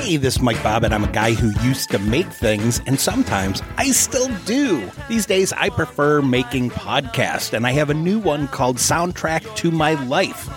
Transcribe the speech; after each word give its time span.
Hey, 0.00 0.16
this 0.16 0.36
is 0.36 0.42
Mike 0.42 0.56
Bobbitt. 0.56 0.92
I'm 0.92 1.04
a 1.04 1.12
guy 1.12 1.34
who 1.34 1.52
used 1.62 1.90
to 1.90 1.98
make 1.98 2.26
things, 2.26 2.80
and 2.86 2.98
sometimes 2.98 3.62
I 3.76 3.90
still 3.90 4.34
do. 4.46 4.90
These 5.10 5.26
days, 5.26 5.52
I 5.52 5.68
prefer 5.68 6.22
making 6.22 6.70
podcasts, 6.70 7.52
and 7.52 7.66
I 7.66 7.72
have 7.72 7.90
a 7.90 7.94
new 7.94 8.18
one 8.18 8.48
called 8.48 8.78
Soundtrack 8.78 9.56
to 9.56 9.70
My 9.70 10.02
Life. 10.04 10.48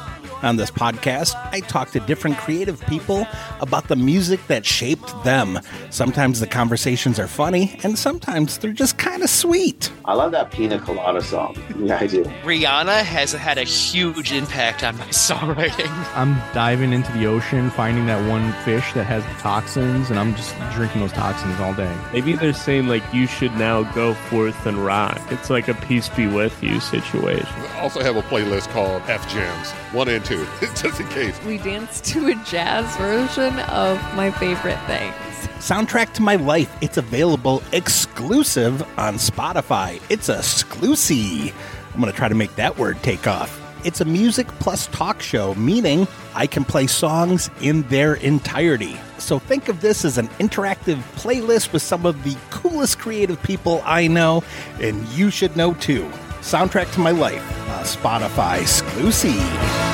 On 0.44 0.58
this 0.58 0.70
podcast, 0.72 1.36
I 1.54 1.62
talk 1.62 1.92
to 1.92 2.02
different 2.02 2.38
creative 2.38 2.82
people 2.88 3.26
about 3.62 3.88
the 3.88 3.96
music 3.96 4.46
that 4.48 4.66
shaped 4.66 5.24
them. 5.24 5.58
Sometimes 5.90 6.42
the 6.42 6.48
conversations 6.48 7.18
are 7.18 7.30
funny, 7.30 7.80
and 7.82 7.98
sometimes 7.98 8.58
they're 8.58 8.74
just 8.74 8.98
kind 8.98 9.24
of 9.24 9.30
sweet. 9.30 9.90
I 10.04 10.16
love 10.16 10.34
that 10.34 10.52
Pina 10.52 10.80
Colada 10.80 11.22
song. 11.22 11.56
Yeah, 11.80 11.98
I 11.98 12.08
do. 12.08 12.26
Rihanna 12.44 13.04
has 13.04 13.32
had 13.32 13.58
a 13.58 13.64
huge 13.64 14.34
impact 14.34 14.84
on 14.84 14.98
my 14.98 15.06
songwriting. 15.08 15.90
I'm 16.14 16.34
diving 16.54 16.92
into 16.92 17.14
the 17.14 17.26
ocean, 17.26 17.70
finding 17.70 18.06
that 18.08 18.30
one 18.30 18.52
fish 18.66 18.92
that 18.96 19.06
has 19.06 19.24
the 19.24 19.42
toxins, 19.42 20.10
and 20.10 20.20
I'm 20.20 20.36
just 20.36 20.54
drinking 20.74 21.00
those 21.00 21.14
toxins 21.14 21.58
all 21.62 21.74
day. 21.74 21.96
Maybe 22.12 22.34
they're 22.34 22.52
saying 22.52 22.88
like 22.88 23.04
you 23.14 23.28
should 23.28 23.54
now 23.54 23.84
go 23.94 24.14
forth 24.14 24.66
and 24.66 24.78
rock. 24.78 25.22
It's 25.32 25.50
like 25.50 25.70
a 25.70 25.74
peace 25.74 26.10
be 26.10 26.28
with 26.28 26.62
you 26.62 26.82
situation. 26.82 27.48
I 27.48 27.80
also 27.80 28.02
have 28.04 28.18
a 28.18 28.22
playlist 28.24 28.68
called 28.72 29.02
F 29.08 29.26
Jams, 29.30 29.72
one 29.94 30.10
and 30.10 30.24
two, 30.26 30.33
just 30.76 31.00
in 31.00 31.08
case. 31.10 31.40
We 31.44 31.58
danced 31.58 32.06
to 32.06 32.28
a 32.28 32.36
jazz 32.46 32.96
version 32.98 33.60
of 33.62 33.98
my 34.16 34.32
favorite 34.32 34.80
things. 34.86 35.16
Soundtrack 35.60 36.14
to 36.14 36.22
My 36.22 36.36
Life. 36.36 36.76
It's 36.82 36.98
available 36.98 37.64
exclusive 37.72 38.82
on 38.98 39.16
Spotify. 39.16 40.02
It's 40.10 40.30
a 40.30 40.40
exclusive. 40.40 41.54
I'm 41.94 42.02
going 42.02 42.12
to 42.12 42.18
try 42.18 42.28
to 42.28 42.36
make 42.36 42.56
that 42.56 42.78
word 42.78 43.02
take 43.04 43.28
off. 43.28 43.60
It's 43.86 44.02
a 44.02 44.06
music 44.06 44.48
plus 44.60 44.88
talk 44.88 45.22
show, 45.22 45.54
meaning 45.56 46.08
I 46.36 46.48
can 46.48 46.64
play 46.64 46.88
songs 46.88 47.50
in 47.62 47.84
their 47.84 48.16
entirety. 48.16 48.98
So 49.18 49.40
think 49.40 49.68
of 49.68 49.82
this 49.82 50.06
as 50.06 50.18
an 50.18 50.30
interactive 50.40 50.98
playlist 51.16 51.74
with 51.74 51.82
some 51.82 52.06
of 52.06 52.24
the 52.24 52.36
coolest 52.50 53.00
creative 53.00 53.42
people 53.44 53.82
I 53.86 54.08
know, 54.08 54.44
and 54.80 55.06
you 55.10 55.30
should 55.30 55.56
know 55.58 55.74
too. 55.76 56.10
Soundtrack 56.42 56.92
to 56.94 57.00
My 57.00 57.12
Life, 57.12 57.44
a 57.68 57.84
Spotify 57.84 58.62
exclusive. 58.62 59.93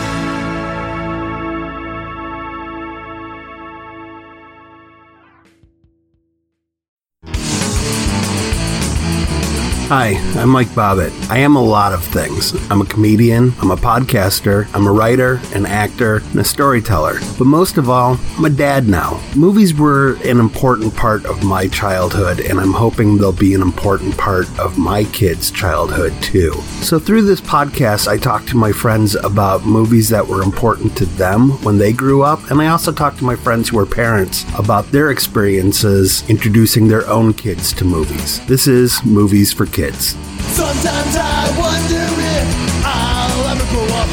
Hi, 9.89 10.17
I'm 10.39 10.49
Mike 10.49 10.67
Bobbitt. 10.67 11.31
I 11.31 11.39
am 11.39 11.55
a 11.55 11.63
lot 11.63 11.93
of 11.93 12.03
things. 12.03 12.53
I'm 12.69 12.79
a 12.79 12.85
comedian, 12.85 13.55
I'm 13.59 13.71
a 13.71 13.75
podcaster, 13.75 14.69
I'm 14.75 14.85
a 14.85 14.91
writer, 14.91 15.41
an 15.55 15.65
actor, 15.65 16.17
and 16.17 16.41
a 16.41 16.43
storyteller. 16.43 17.17
But 17.39 17.45
most 17.45 17.79
of 17.79 17.89
all, 17.89 18.19
I'm 18.37 18.45
a 18.45 18.51
dad 18.51 18.87
now. 18.87 19.19
Movies 19.35 19.73
were 19.73 20.13
an 20.25 20.39
important 20.39 20.95
part 20.95 21.25
of 21.25 21.43
my 21.43 21.67
childhood, 21.69 22.39
and 22.39 22.59
I'm 22.59 22.71
hoping 22.71 23.17
they'll 23.17 23.31
be 23.31 23.55
an 23.55 23.63
important 23.63 24.15
part 24.15 24.45
of 24.59 24.77
my 24.77 25.05
kids' 25.05 25.49
childhood 25.49 26.13
too. 26.21 26.53
So 26.83 26.99
through 26.99 27.23
this 27.23 27.41
podcast, 27.41 28.07
I 28.07 28.17
talk 28.17 28.45
to 28.45 28.57
my 28.57 28.71
friends 28.71 29.15
about 29.15 29.65
movies 29.65 30.07
that 30.09 30.27
were 30.27 30.43
important 30.43 30.95
to 30.97 31.07
them 31.07 31.49
when 31.63 31.79
they 31.79 31.93
grew 31.93 32.21
up, 32.21 32.51
and 32.51 32.61
I 32.61 32.67
also 32.67 32.91
talk 32.91 33.17
to 33.17 33.23
my 33.23 33.35
friends 33.35 33.69
who 33.69 33.79
are 33.79 33.87
parents 33.87 34.45
about 34.55 34.91
their 34.91 35.09
experiences 35.09 36.29
introducing 36.29 36.87
their 36.87 37.07
own 37.09 37.33
kids 37.33 37.73
to 37.73 37.85
movies. 37.85 38.45
This 38.45 38.67
is 38.67 39.03
Movies 39.03 39.51
for 39.51 39.65
Kids. 39.65 39.78
Sometimes 39.79 41.15
I 41.15 41.47
wonder 41.57 42.03
if 42.03 42.47
I'll 42.83 43.47
ever 43.47 43.65
grow 43.71 43.87
up. 43.95 44.09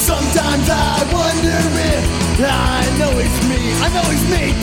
Sometimes 0.00 0.70
I 0.70 1.04
wonder 1.12 1.52
if 1.52 2.40
I 2.40 2.80
know 2.98 3.12
it's 3.18 3.40
me. 3.46 3.60
I 3.76 3.88
know 3.92 4.04
it's 4.06 4.24
me. 4.30 4.54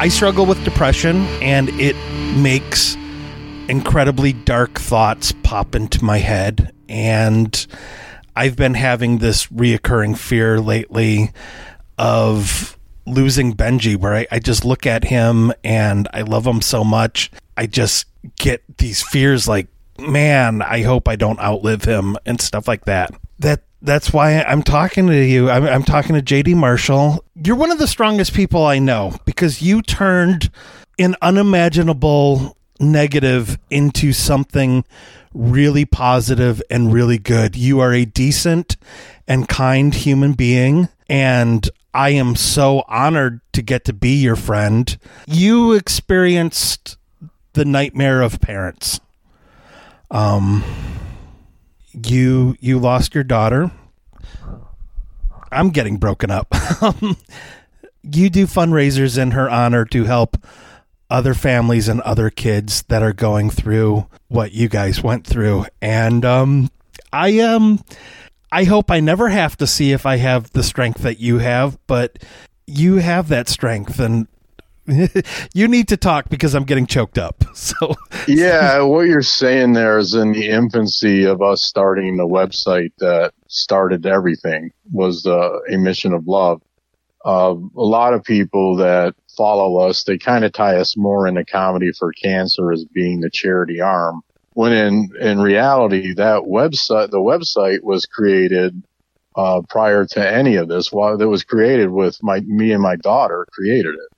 I 0.00 0.08
struggle 0.08 0.44
with 0.44 0.64
depression, 0.64 1.24
and 1.40 1.68
it 1.80 1.94
makes 2.36 2.96
incredibly 3.68 4.32
dark 4.32 4.80
thoughts 4.80 5.30
pop 5.44 5.76
into 5.76 6.04
my 6.04 6.18
head. 6.18 6.72
And 6.88 7.64
I've 8.34 8.56
been 8.56 8.74
having 8.74 9.18
this 9.18 9.46
reoccurring 9.46 10.18
fear 10.18 10.58
lately 10.60 11.30
of 11.96 12.75
losing 13.06 13.54
Benji, 13.54 13.96
where 13.96 14.14
I, 14.14 14.26
I 14.30 14.38
just 14.38 14.64
look 14.64 14.86
at 14.86 15.04
him 15.04 15.52
and 15.64 16.08
I 16.12 16.22
love 16.22 16.46
him 16.46 16.60
so 16.60 16.84
much. 16.84 17.30
I 17.56 17.66
just 17.66 18.06
get 18.36 18.62
these 18.78 19.02
fears 19.02 19.48
like, 19.48 19.68
man, 19.98 20.62
I 20.62 20.82
hope 20.82 21.08
I 21.08 21.16
don't 21.16 21.40
outlive 21.40 21.84
him 21.84 22.16
and 22.26 22.40
stuff 22.40 22.68
like 22.68 22.84
that. 22.84 23.12
That 23.38 23.62
that's 23.82 24.12
why 24.12 24.42
I'm 24.42 24.62
talking 24.62 25.06
to 25.06 25.24
you. 25.24 25.50
I'm, 25.50 25.64
I'm 25.64 25.82
talking 25.82 26.16
to 26.16 26.22
JD 26.22 26.56
Marshall. 26.56 27.24
You're 27.34 27.56
one 27.56 27.70
of 27.70 27.78
the 27.78 27.86
strongest 27.86 28.34
people 28.34 28.64
I 28.64 28.78
know 28.78 29.16
because 29.24 29.62
you 29.62 29.82
turned 29.82 30.50
an 30.98 31.14
unimaginable 31.22 32.56
negative 32.80 33.58
into 33.70 34.12
something 34.12 34.84
really 35.34 35.84
positive 35.84 36.62
and 36.70 36.92
really 36.92 37.18
good. 37.18 37.56
You 37.56 37.80
are 37.80 37.92
a 37.92 38.04
decent 38.04 38.76
and 39.28 39.48
kind 39.48 39.94
human 39.94 40.32
being, 40.32 40.88
and 41.08 41.68
I 41.96 42.10
am 42.10 42.36
so 42.36 42.84
honored 42.88 43.40
to 43.54 43.62
get 43.62 43.86
to 43.86 43.94
be 43.94 44.16
your 44.16 44.36
friend. 44.36 44.98
You 45.26 45.72
experienced 45.72 46.98
the 47.54 47.64
nightmare 47.64 48.20
of 48.20 48.38
parents. 48.38 49.00
Um, 50.10 50.62
you 51.94 52.54
you 52.60 52.78
lost 52.78 53.14
your 53.14 53.24
daughter. 53.24 53.70
I'm 55.50 55.70
getting 55.70 55.96
broken 55.96 56.30
up. 56.30 56.54
you 58.02 58.28
do 58.28 58.46
fundraisers 58.46 59.16
in 59.16 59.30
her 59.30 59.48
honor 59.48 59.86
to 59.86 60.04
help 60.04 60.36
other 61.08 61.32
families 61.32 61.88
and 61.88 62.02
other 62.02 62.28
kids 62.28 62.82
that 62.88 63.02
are 63.02 63.14
going 63.14 63.48
through 63.48 64.06
what 64.28 64.52
you 64.52 64.68
guys 64.68 65.02
went 65.02 65.26
through, 65.26 65.64
and 65.80 66.26
um, 66.26 66.70
I 67.10 67.38
um, 67.38 67.82
I 68.52 68.64
hope 68.64 68.90
I 68.90 69.00
never 69.00 69.28
have 69.28 69.56
to 69.58 69.66
see 69.66 69.92
if 69.92 70.06
I 70.06 70.16
have 70.16 70.52
the 70.52 70.62
strength 70.62 71.02
that 71.02 71.20
you 71.20 71.38
have, 71.38 71.78
but 71.86 72.18
you 72.66 72.96
have 72.96 73.28
that 73.28 73.48
strength, 73.48 73.98
and 73.98 74.28
you 75.54 75.68
need 75.68 75.88
to 75.88 75.96
talk 75.96 76.28
because 76.28 76.54
I'm 76.54 76.64
getting 76.64 76.86
choked 76.86 77.18
up. 77.18 77.44
So 77.56 77.94
yeah, 78.28 78.82
what 78.82 79.06
you're 79.06 79.22
saying 79.22 79.72
there 79.72 79.98
is 79.98 80.14
in 80.14 80.32
the 80.32 80.48
infancy 80.48 81.24
of 81.24 81.42
us 81.42 81.62
starting 81.62 82.16
the 82.16 82.26
website 82.26 82.92
that 82.98 83.32
started 83.48 84.06
everything 84.06 84.70
was 84.92 85.26
uh, 85.26 85.58
a 85.68 85.76
mission 85.76 86.12
of 86.12 86.28
love. 86.28 86.62
Uh, 87.24 87.54
a 87.54 87.82
lot 87.82 88.14
of 88.14 88.22
people 88.22 88.76
that 88.76 89.14
follow 89.36 89.78
us, 89.78 90.04
they 90.04 90.18
kind 90.18 90.44
of 90.44 90.52
tie 90.52 90.76
us 90.76 90.96
more 90.96 91.26
into 91.26 91.44
comedy 91.44 91.90
for 91.98 92.12
cancer 92.12 92.72
as 92.72 92.84
being 92.84 93.20
the 93.20 93.30
charity 93.30 93.80
arm. 93.80 94.22
When 94.56 94.72
in 94.72 95.10
in 95.20 95.38
reality, 95.38 96.14
that 96.14 96.44
website, 96.44 97.10
the 97.10 97.18
website 97.18 97.82
was 97.82 98.06
created 98.06 98.82
uh, 99.36 99.60
prior 99.68 100.06
to 100.06 100.34
any 100.34 100.56
of 100.56 100.66
this. 100.68 100.90
Well, 100.90 101.20
it 101.20 101.26
was 101.26 101.44
created 101.44 101.90
with 101.90 102.16
my 102.22 102.40
me 102.40 102.72
and 102.72 102.82
my 102.82 102.96
daughter 102.96 103.46
created 103.52 103.94
it. 103.94 104.10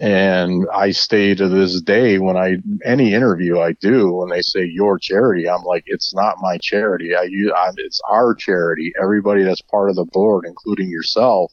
And 0.00 0.66
I 0.70 0.90
stay 0.90 1.34
to 1.34 1.48
this 1.48 1.80
day 1.80 2.18
when 2.18 2.36
I, 2.36 2.58
any 2.84 3.14
interview 3.14 3.58
I 3.58 3.72
do, 3.80 4.12
when 4.12 4.28
they 4.28 4.42
say 4.42 4.66
your 4.66 4.98
charity, 4.98 5.48
I'm 5.48 5.62
like, 5.62 5.84
it's 5.86 6.12
not 6.14 6.42
my 6.42 6.58
charity. 6.60 7.14
I, 7.16 7.22
I, 7.56 7.70
it's 7.78 8.02
our 8.10 8.34
charity. 8.34 8.92
Everybody 9.02 9.44
that's 9.44 9.62
part 9.62 9.88
of 9.88 9.96
the 9.96 10.04
board, 10.04 10.44
including 10.46 10.90
yourself. 10.90 11.50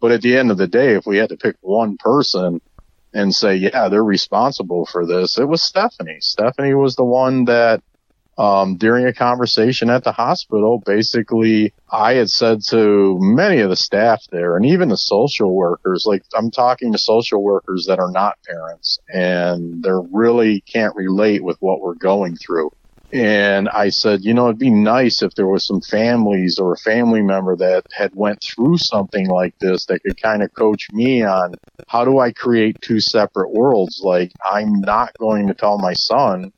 But 0.00 0.12
at 0.12 0.22
the 0.22 0.36
end 0.36 0.52
of 0.52 0.58
the 0.58 0.68
day, 0.68 0.94
if 0.94 1.06
we 1.06 1.16
had 1.16 1.30
to 1.30 1.36
pick 1.36 1.56
one 1.60 1.96
person 1.98 2.60
and 3.12 3.34
say, 3.34 3.54
yeah, 3.56 3.88
they're 3.88 4.04
responsible 4.04 4.86
for 4.86 5.06
this, 5.06 5.38
it 5.38 5.48
was 5.48 5.62
Stephanie. 5.62 6.18
Stephanie 6.20 6.74
was 6.74 6.96
the 6.96 7.04
one 7.04 7.44
that 7.44 7.82
um, 8.38 8.76
during 8.76 9.06
a 9.06 9.12
conversation 9.12 9.90
at 9.90 10.04
the 10.04 10.12
hospital, 10.12 10.82
basically, 10.84 11.74
I 11.90 12.14
had 12.14 12.30
said 12.30 12.60
to 12.70 13.18
many 13.20 13.60
of 13.60 13.68
the 13.68 13.76
staff 13.76 14.22
there 14.30 14.56
and 14.56 14.64
even 14.64 14.88
the 14.88 14.96
social 14.96 15.54
workers, 15.54 16.04
like 16.06 16.22
I'm 16.34 16.50
talking 16.50 16.92
to 16.92 16.98
social 16.98 17.42
workers 17.42 17.84
that 17.88 17.98
are 17.98 18.10
not 18.10 18.38
parents 18.48 18.98
and 19.08 19.82
they're 19.82 20.00
really 20.00 20.62
can't 20.62 20.96
relate 20.96 21.44
with 21.44 21.58
what 21.60 21.80
we're 21.80 21.94
going 21.94 22.36
through. 22.36 22.70
And 23.12 23.68
I 23.68 23.90
said, 23.90 24.24
you 24.24 24.32
know, 24.32 24.46
it'd 24.46 24.58
be 24.58 24.70
nice 24.70 25.22
if 25.22 25.34
there 25.34 25.46
was 25.46 25.66
some 25.66 25.82
families 25.82 26.58
or 26.58 26.72
a 26.72 26.78
family 26.78 27.22
member 27.22 27.56
that 27.56 27.84
had 27.92 28.12
went 28.14 28.42
through 28.42 28.78
something 28.78 29.28
like 29.28 29.54
this 29.60 29.86
that 29.86 30.02
could 30.02 30.20
kind 30.20 30.42
of 30.42 30.54
coach 30.54 30.88
me 30.92 31.22
on 31.22 31.54
how 31.88 32.06
do 32.06 32.18
I 32.20 32.32
create 32.32 32.80
two 32.80 33.00
separate 33.00 33.52
worlds? 33.52 34.00
Like 34.02 34.32
I'm 34.42 34.80
not 34.80 35.10
going 35.18 35.48
to 35.48 35.54
tell 35.54 35.78
my 35.78 35.92
son 35.92 36.52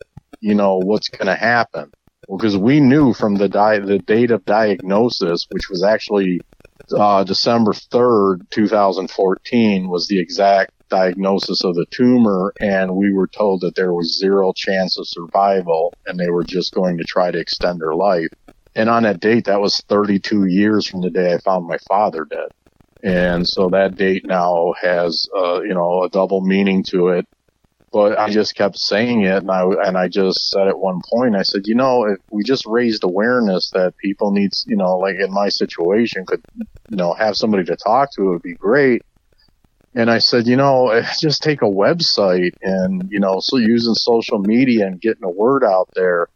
you 0.45 0.55
know, 0.55 0.77
what's 0.77 1.09
going 1.09 1.27
to 1.27 1.35
happen. 1.35 1.91
Because 2.29 2.57
we 2.57 2.79
knew 2.81 3.15
from 3.15 3.37
the 3.37 3.49
di- 3.49 3.79
the 3.79 3.99
date 3.99 4.31
of 4.31 4.45
diagnosis, 4.45 5.47
which 5.51 5.71
was 5.71 5.83
actually 5.83 6.41
uh, 6.95 7.25
December 7.25 7.73
3rd, 7.73 8.49
2014, 8.51 9.89
was 9.89 10.07
the 10.07 10.19
exact 10.19 10.73
diagnosis 10.95 11.65
of 11.65 11.75
the 11.75 11.87
tumor, 11.91 12.53
and 12.61 12.95
we 12.95 13.13
were 13.13 13.27
told 13.27 13.63
that 13.63 13.75
there 13.75 13.93
was 13.93 14.19
zero 14.19 14.53
chance 14.55 14.97
of 14.99 15.09
survival, 15.09 15.93
and 16.07 16.19
they 16.19 16.31
were 16.31 16.45
just 16.45 16.73
going 16.73 16.97
to 16.99 17.05
try 17.05 17.31
to 17.31 17.39
extend 17.39 17.81
her 17.81 17.95
life. 17.95 18.29
And 18.77 18.89
on 18.89 19.03
that 19.03 19.21
date, 19.21 19.47
that 19.47 19.61
was 19.61 19.83
32 19.89 20.47
years 20.47 20.87
from 20.87 21.01
the 21.01 21.11
day 21.11 21.35
I 21.35 21.39
found 21.39 21.67
my 21.67 21.79
father 21.89 22.25
dead. 22.25 22.49
And 23.03 23.47
so 23.47 23.69
that 23.71 23.97
date 23.97 24.25
now 24.25 24.75
has, 24.81 25.29
uh, 25.37 25.63
you 25.63 25.75
know, 25.75 26.05
a 26.05 26.09
double 26.09 26.41
meaning 26.41 26.85
to 26.91 27.09
it. 27.09 27.27
But 27.93 28.19
I 28.19 28.29
just 28.31 28.57
kept 28.57 28.77
saying 28.77 29.23
it, 29.23 29.43
and 29.43 29.51
I 29.51 29.63
and 29.87 29.97
I 29.97 30.09
just 30.09 30.51
said 30.51 30.67
at 30.67 30.79
one 30.79 31.01
point, 31.13 31.37
I 31.37 31.43
said, 31.43 31.63
you 31.67 31.77
know, 31.77 32.05
if 32.05 32.19
we 32.31 32.43
just 32.43 32.67
raised 32.67 33.05
awareness 33.05 33.71
that 33.71 33.97
people 33.99 34.33
need, 34.33 34.51
you 34.67 34.77
know, 34.77 34.99
like 34.99 35.15
in 35.21 35.33
my 35.33 35.49
situation, 35.49 36.27
could, 36.27 36.43
you 36.89 36.97
know, 36.97 37.13
have 37.15 37.37
somebody 37.37 37.65
to 37.65 37.77
talk 37.77 38.11
to, 38.13 38.23
it 38.23 38.31
would 38.31 38.43
be 38.43 38.57
great. 38.57 39.03
And 39.95 40.11
I 40.11 40.19
said, 40.19 40.47
you 40.47 40.57
know, 40.57 40.89
eh, 40.89 41.07
just 41.21 41.43
take 41.43 41.63
a 41.63 41.67
website 41.67 42.55
and, 42.63 43.09
you 43.11 43.21
know, 43.21 43.39
so 43.41 43.59
using 43.59 43.95
social 43.95 44.39
media 44.39 44.87
and 44.87 45.01
getting 45.01 45.25
a 45.25 45.31
word 45.31 45.63
out 45.65 45.89
there. 45.95 46.29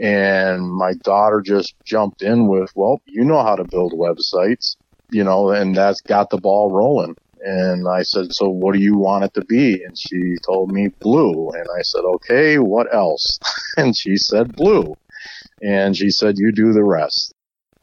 And 0.00 0.70
my 0.70 0.94
daughter 1.02 1.40
just 1.40 1.74
jumped 1.84 2.22
in 2.22 2.48
with, 2.48 2.70
well, 2.74 3.00
you 3.06 3.24
know 3.24 3.42
how 3.42 3.56
to 3.56 3.64
build 3.64 3.92
websites, 3.92 4.76
you 5.10 5.24
know, 5.24 5.50
and 5.50 5.76
that's 5.76 6.00
got 6.00 6.30
the 6.30 6.38
ball 6.38 6.72
rolling. 6.72 7.16
And 7.40 7.86
I 7.88 8.02
said, 8.02 8.32
so 8.32 8.48
what 8.48 8.74
do 8.74 8.80
you 8.80 8.96
want 8.96 9.24
it 9.24 9.34
to 9.34 9.44
be? 9.44 9.82
And 9.84 9.96
she 9.96 10.36
told 10.44 10.72
me 10.72 10.88
blue. 11.00 11.50
And 11.50 11.66
I 11.76 11.82
said, 11.82 12.02
okay, 12.04 12.58
what 12.58 12.92
else? 12.92 13.38
and 13.76 13.96
she 13.96 14.16
said 14.16 14.54
blue. 14.56 14.94
And 15.62 15.96
she 15.96 16.10
said, 16.10 16.38
you 16.38 16.52
do 16.52 16.72
the 16.72 16.84
rest. 16.84 17.32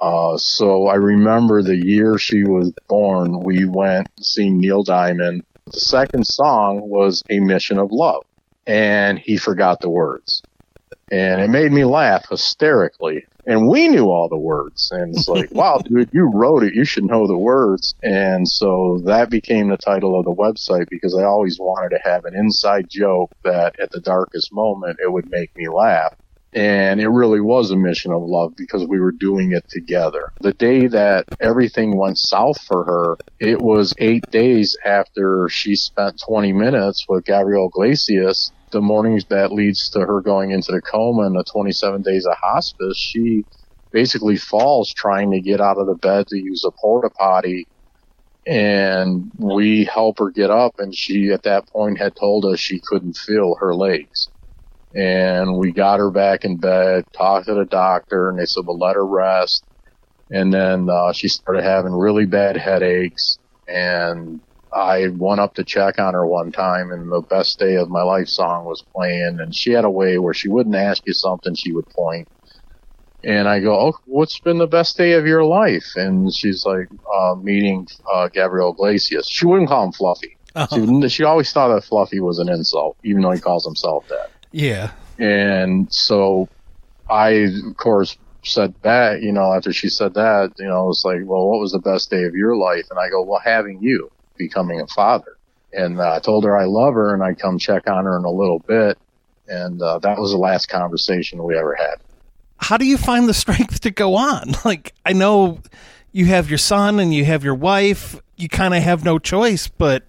Uh, 0.05 0.37
so 0.37 0.85
I 0.85 0.95
remember 0.95 1.63
the 1.63 1.75
year 1.75 2.19
she 2.19 2.43
was 2.43 2.71
born, 2.87 3.39
we 3.39 3.65
went 3.65 4.07
to 4.17 4.23
see 4.23 4.51
Neil 4.51 4.83
Diamond. 4.83 5.43
The 5.65 5.79
second 5.79 6.27
song 6.27 6.81
was 6.81 7.23
A 7.31 7.39
Mission 7.39 7.79
of 7.79 7.91
Love. 7.91 8.23
And 8.67 9.17
he 9.17 9.37
forgot 9.37 9.81
the 9.81 9.89
words 9.89 10.43
and 11.11 11.41
it 11.41 11.49
made 11.49 11.71
me 11.71 11.85
laugh 11.85 12.27
hysterically. 12.29 13.25
And 13.47 13.67
we 13.67 13.87
knew 13.87 14.05
all 14.09 14.27
the 14.27 14.37
words, 14.37 14.89
and 14.91 15.15
it's 15.15 15.27
like, 15.27 15.51
wow, 15.53 15.77
dude, 15.77 16.09
you 16.11 16.31
wrote 16.33 16.63
it. 16.63 16.73
You 16.73 16.83
should 16.83 17.03
know 17.03 17.27
the 17.27 17.37
words. 17.37 17.93
And 18.01 18.47
so 18.47 19.01
that 19.05 19.29
became 19.29 19.69
the 19.69 19.77
title 19.77 20.17
of 20.17 20.25
the 20.25 20.33
website 20.33 20.89
because 20.89 21.15
I 21.15 21.23
always 21.25 21.59
wanted 21.59 21.89
to 21.89 21.99
have 22.03 22.25
an 22.25 22.35
inside 22.35 22.87
joke 22.89 23.31
that 23.43 23.79
at 23.79 23.91
the 23.91 24.01
darkest 24.01 24.51
moment 24.51 24.97
it 24.99 25.11
would 25.11 25.29
make 25.29 25.55
me 25.55 25.69
laugh. 25.69 26.15
And 26.55 27.01
it 27.01 27.09
really 27.09 27.41
was 27.41 27.69
a 27.69 27.75
mission 27.75 28.13
of 28.13 28.21
love 28.23 28.53
because 28.55 28.87
we 28.87 28.99
were 28.99 29.11
doing 29.11 29.51
it 29.51 29.65
together. 29.69 30.31
The 30.39 30.53
day 30.53 30.87
that 30.87 31.25
everything 31.41 31.97
went 31.97 32.17
south 32.17 32.61
for 32.61 32.85
her, 32.85 33.17
it 33.39 33.61
was 33.61 33.93
eight 33.97 34.23
days 34.31 34.75
after 34.85 35.49
she 35.49 35.75
spent 35.75 36.21
20 36.25 36.53
minutes 36.53 37.05
with 37.09 37.25
Gabriel 37.25 37.67
Iglesias 37.67 38.53
the 38.75 38.81
mornings 38.81 39.25
that 39.29 39.53
leads 39.53 39.89
to 39.91 40.01
her 40.01 40.21
going 40.21 40.51
into 40.51 40.71
the 40.71 40.81
coma 40.81 41.23
and 41.23 41.35
the 41.35 41.45
27 41.51 42.01
days 42.01 42.25
of 42.25 42.35
hospice, 42.41 42.97
she 42.97 43.45
basically 43.91 44.35
falls 44.35 44.93
trying 44.93 45.31
to 45.31 45.39
get 45.39 45.61
out 45.61 45.77
of 45.77 45.87
the 45.87 45.95
bed 45.95 46.27
to 46.27 46.37
use 46.37 46.63
a 46.65 46.71
porta 46.81 47.09
potty. 47.09 47.69
And 48.45 49.31
we 49.37 49.85
help 49.85 50.19
her 50.19 50.29
get 50.29 50.51
up, 50.51 50.73
and 50.77 50.93
she 50.93 51.31
at 51.31 51.43
that 51.43 51.67
point 51.69 51.97
had 51.97 52.15
told 52.15 52.45
us 52.45 52.59
she 52.59 52.81
couldn't 52.85 53.15
feel 53.15 53.55
her 53.59 53.73
legs. 53.73 54.29
And 54.95 55.57
we 55.57 55.71
got 55.71 55.99
her 55.99 56.09
back 56.09 56.45
in 56.45 56.57
bed, 56.57 57.05
talked 57.11 57.47
to 57.47 57.53
the 57.53 57.65
doctor, 57.65 58.29
and 58.29 58.39
they 58.39 58.45
said, 58.45 58.65
well, 58.65 58.77
let 58.77 58.95
her 58.95 59.05
rest. 59.05 59.63
And 60.31 60.53
then 60.53 60.89
uh, 60.89 61.11
she 61.13 61.27
started 61.27 61.63
having 61.63 61.91
really 61.91 62.25
bad 62.25 62.55
headaches, 62.57 63.37
and 63.67 64.39
I 64.75 65.07
went 65.07 65.39
up 65.39 65.55
to 65.55 65.63
check 65.63 65.99
on 65.99 66.13
her 66.13 66.27
one 66.27 66.51
time 66.51 66.91
and 66.91 67.09
the 67.09 67.21
best 67.21 67.57
day 67.59 67.75
of 67.75 67.89
my 67.89 68.03
life 68.03 68.27
song 68.27 68.65
was 68.65 68.83
playing 68.93 69.39
and 69.39 69.55
she 69.55 69.71
had 69.71 69.85
a 69.85 69.89
way 69.89 70.17
where 70.17 70.33
she 70.33 70.49
wouldn't 70.49 70.75
ask 70.75 71.01
you 71.07 71.13
something, 71.13 71.55
she 71.55 71.71
would 71.71 71.87
point. 71.89 72.27
And 73.23 73.47
I 73.47 73.61
go, 73.61 73.73
oh, 73.73 73.93
what's 74.05 74.37
been 74.39 74.57
the 74.57 74.67
best 74.67 74.97
day 74.97 75.13
of 75.13 75.25
your 75.25 75.45
life? 75.45 75.85
And 75.95 76.31
she's 76.35 76.65
like, 76.65 76.89
uh, 77.11 77.35
meeting, 77.35 77.87
uh, 78.13 78.27
Gabriel 78.27 78.73
Iglesias. 78.73 79.27
She 79.27 79.47
wouldn't 79.47 79.69
call 79.69 79.85
him 79.85 79.93
Fluffy. 79.93 80.37
Uh-huh. 80.53 81.01
She, 81.01 81.09
she 81.09 81.23
always 81.23 81.51
thought 81.51 81.73
that 81.73 81.85
Fluffy 81.85 82.19
was 82.19 82.39
an 82.39 82.49
insult, 82.49 82.97
even 83.03 83.21
though 83.21 83.31
he 83.31 83.39
calls 83.39 83.65
himself 83.65 84.07
that. 84.09 84.29
Yeah. 84.55 84.91
And 85.19 85.93
so 85.93 86.47
I, 87.09 87.49
of 87.67 87.75
course, 87.75 88.17
said 88.41 88.73
that, 88.83 89.21
you 89.21 89.33
know, 89.33 89.51
after 89.53 89.73
she 89.73 89.89
said 89.89 90.13
that, 90.13 90.53
you 90.57 90.65
know, 90.65 90.89
it's 90.89 91.03
like, 91.03 91.19
well, 91.25 91.45
what 91.45 91.59
was 91.59 91.73
the 91.73 91.79
best 91.79 92.09
day 92.09 92.23
of 92.23 92.35
your 92.35 92.55
life? 92.55 92.85
And 92.89 92.97
I 92.97 93.09
go, 93.09 93.21
well, 93.21 93.41
having 93.43 93.81
you 93.81 94.09
becoming 94.37 94.79
a 94.79 94.87
father. 94.87 95.35
And 95.73 95.99
uh, 95.99 96.13
I 96.13 96.19
told 96.19 96.45
her 96.45 96.57
I 96.57 96.63
love 96.63 96.93
her 96.93 97.13
and 97.13 97.21
I'd 97.21 97.37
come 97.37 97.59
check 97.59 97.89
on 97.89 98.05
her 98.05 98.17
in 98.17 98.23
a 98.23 98.31
little 98.31 98.59
bit. 98.59 98.97
And 99.49 99.81
uh, 99.81 99.99
that 99.99 100.17
was 100.17 100.31
the 100.31 100.37
last 100.37 100.67
conversation 100.69 101.43
we 101.43 101.57
ever 101.57 101.75
had. 101.75 101.95
How 102.57 102.77
do 102.77 102.85
you 102.85 102.97
find 102.97 103.27
the 103.27 103.33
strength 103.33 103.81
to 103.81 103.91
go 103.91 104.15
on? 104.15 104.53
Like, 104.63 104.93
I 105.05 105.11
know 105.11 105.59
you 106.13 106.27
have 106.27 106.49
your 106.49 106.59
son 106.59 107.01
and 107.01 107.13
you 107.13 107.25
have 107.25 107.43
your 107.43 107.55
wife. 107.55 108.21
You 108.37 108.47
kind 108.47 108.73
of 108.73 108.81
have 108.83 109.03
no 109.03 109.19
choice, 109.19 109.67
but 109.67 110.03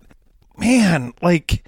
man, 0.57 1.15
like, 1.21 1.65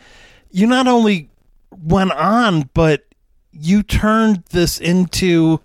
you 0.53 0.69
not 0.69 0.87
only 0.87 1.29
went 1.70 2.12
on, 2.12 2.70
but 2.75 3.05
you 3.53 3.82
turned 3.82 4.44
this 4.50 4.79
into 4.79 5.61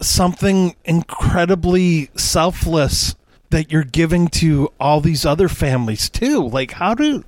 something 0.00 0.76
incredibly 0.84 2.10
selfless 2.16 3.14
that 3.50 3.72
you're 3.72 3.84
giving 3.84 4.28
to 4.28 4.70
all 4.78 5.00
these 5.00 5.24
other 5.24 5.48
families 5.48 6.10
too. 6.10 6.46
Like 6.48 6.72
how 6.72 6.94
do 6.94 7.24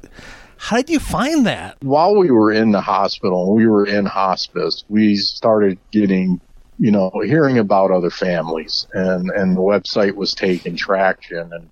how 0.57 0.77
did 0.77 0.91
you 0.91 0.99
find 0.99 1.47
that? 1.47 1.79
While 1.83 2.17
we 2.17 2.31
were 2.31 2.53
in 2.53 2.73
the 2.73 2.83
hospital, 2.83 3.55
we 3.55 3.67
were 3.67 3.87
in 3.87 4.05
hospice, 4.05 4.85
we 4.89 5.17
started 5.17 5.79
getting 5.91 6.41
you 6.81 6.91
know, 6.91 7.13
hearing 7.23 7.59
about 7.59 7.91
other 7.91 8.09
families 8.09 8.87
and, 8.95 9.31
and 9.31 9.55
the 9.55 9.61
website 9.61 10.15
was 10.15 10.33
taking 10.33 10.77
traction 10.77 11.53
and 11.53 11.69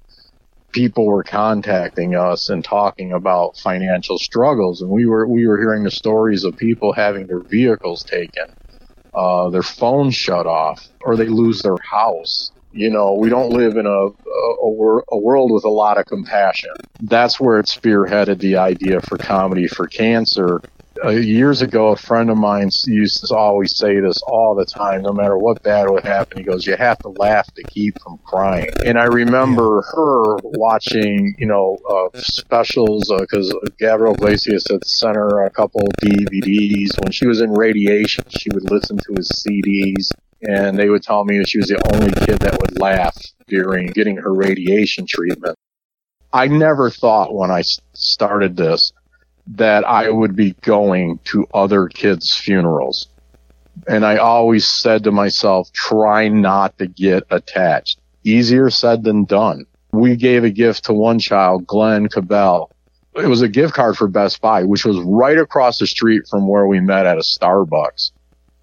people 0.72 1.06
were 1.06 1.24
contacting 1.24 2.14
us 2.14 2.48
and 2.50 2.64
talking 2.64 3.12
about 3.12 3.56
financial 3.56 4.18
struggles 4.18 4.82
and 4.82 4.90
we 4.90 5.06
were, 5.06 5.26
we 5.26 5.46
were 5.46 5.58
hearing 5.58 5.84
the 5.84 5.90
stories 5.90 6.44
of 6.44 6.56
people 6.56 6.92
having 6.92 7.26
their 7.26 7.40
vehicles 7.40 8.04
taken, 8.04 8.44
uh, 9.14 9.48
their 9.50 9.62
phones 9.62 10.14
shut 10.14 10.46
off 10.46 10.86
or 11.02 11.16
they 11.16 11.26
lose 11.28 11.62
their 11.62 11.78
house. 11.78 12.50
You 12.72 12.90
know, 12.90 13.14
we 13.14 13.30
don't 13.30 13.50
live 13.50 13.76
in 13.76 13.86
a, 13.86 13.90
a, 13.90 15.00
a 15.10 15.18
world 15.18 15.50
with 15.50 15.64
a 15.64 15.70
lot 15.70 15.98
of 15.98 16.04
compassion. 16.04 16.74
That's 17.00 17.40
where 17.40 17.58
it 17.58 17.66
spearheaded 17.66 18.40
the 18.40 18.56
idea 18.56 19.00
for 19.00 19.16
comedy 19.16 19.66
for 19.66 19.86
cancer. 19.86 20.60
Uh, 21.04 21.10
years 21.10 21.62
ago, 21.62 21.88
a 21.88 21.96
friend 21.96 22.30
of 22.30 22.36
mine 22.36 22.70
used 22.86 23.26
to 23.26 23.36
always 23.36 23.76
say 23.76 24.00
this 24.00 24.20
all 24.26 24.54
the 24.54 24.64
time, 24.64 25.02
no 25.02 25.12
matter 25.12 25.36
what 25.38 25.62
bad 25.62 25.88
would 25.88 26.04
happen. 26.04 26.38
He 26.38 26.44
goes, 26.44 26.66
"You 26.66 26.76
have 26.76 26.98
to 27.00 27.08
laugh 27.08 27.52
to 27.54 27.62
keep 27.64 28.00
from 28.02 28.18
crying." 28.24 28.70
And 28.84 28.98
I 28.98 29.04
remember 29.04 29.82
her 29.82 30.36
watching, 30.42 31.34
you 31.38 31.46
know, 31.46 31.78
uh, 31.88 32.18
specials 32.20 33.12
because 33.18 33.52
uh, 33.52 33.68
Gabriel 33.78 34.14
Iglesias 34.14 34.66
had 34.70 34.84
sent 34.84 35.16
her 35.16 35.44
a 35.44 35.50
couple 35.50 35.86
DVDs. 36.02 36.98
When 37.02 37.12
she 37.12 37.26
was 37.26 37.40
in 37.40 37.52
radiation, 37.52 38.24
she 38.28 38.48
would 38.52 38.70
listen 38.70 38.96
to 38.96 39.14
his 39.16 39.30
CDs 39.46 40.10
and 40.42 40.78
they 40.78 40.88
would 40.88 41.02
tell 41.02 41.24
me 41.24 41.38
that 41.38 41.48
she 41.48 41.58
was 41.58 41.68
the 41.68 41.80
only 41.92 42.12
kid 42.24 42.38
that 42.40 42.58
would 42.60 42.78
laugh 42.80 43.16
during 43.48 43.88
getting 43.88 44.16
her 44.16 44.32
radiation 44.32 45.06
treatment. 45.06 45.56
I 46.32 46.46
never 46.46 46.90
thought 46.90 47.34
when 47.34 47.50
I 47.50 47.62
started 47.94 48.56
this 48.56 48.92
that 49.54 49.84
I 49.84 50.10
would 50.10 50.36
be 50.36 50.52
going 50.60 51.18
to 51.24 51.46
other 51.54 51.88
kids' 51.88 52.34
funerals. 52.36 53.08
And 53.86 54.04
I 54.04 54.16
always 54.16 54.66
said 54.66 55.04
to 55.04 55.12
myself, 55.12 55.72
try 55.72 56.28
not 56.28 56.76
to 56.78 56.86
get 56.86 57.24
attached. 57.30 57.98
Easier 58.24 58.70
said 58.70 59.04
than 59.04 59.24
done. 59.24 59.64
We 59.92 60.16
gave 60.16 60.44
a 60.44 60.50
gift 60.50 60.84
to 60.84 60.92
one 60.92 61.18
child, 61.18 61.66
Glenn 61.66 62.08
Cabell. 62.08 62.70
It 63.14 63.26
was 63.26 63.40
a 63.40 63.48
gift 63.48 63.74
card 63.74 63.96
for 63.96 64.06
Best 64.06 64.40
Buy, 64.40 64.64
which 64.64 64.84
was 64.84 64.98
right 65.00 65.38
across 65.38 65.78
the 65.78 65.86
street 65.86 66.26
from 66.28 66.46
where 66.46 66.66
we 66.66 66.80
met 66.80 67.06
at 67.06 67.16
a 67.16 67.22
Starbucks. 67.22 68.10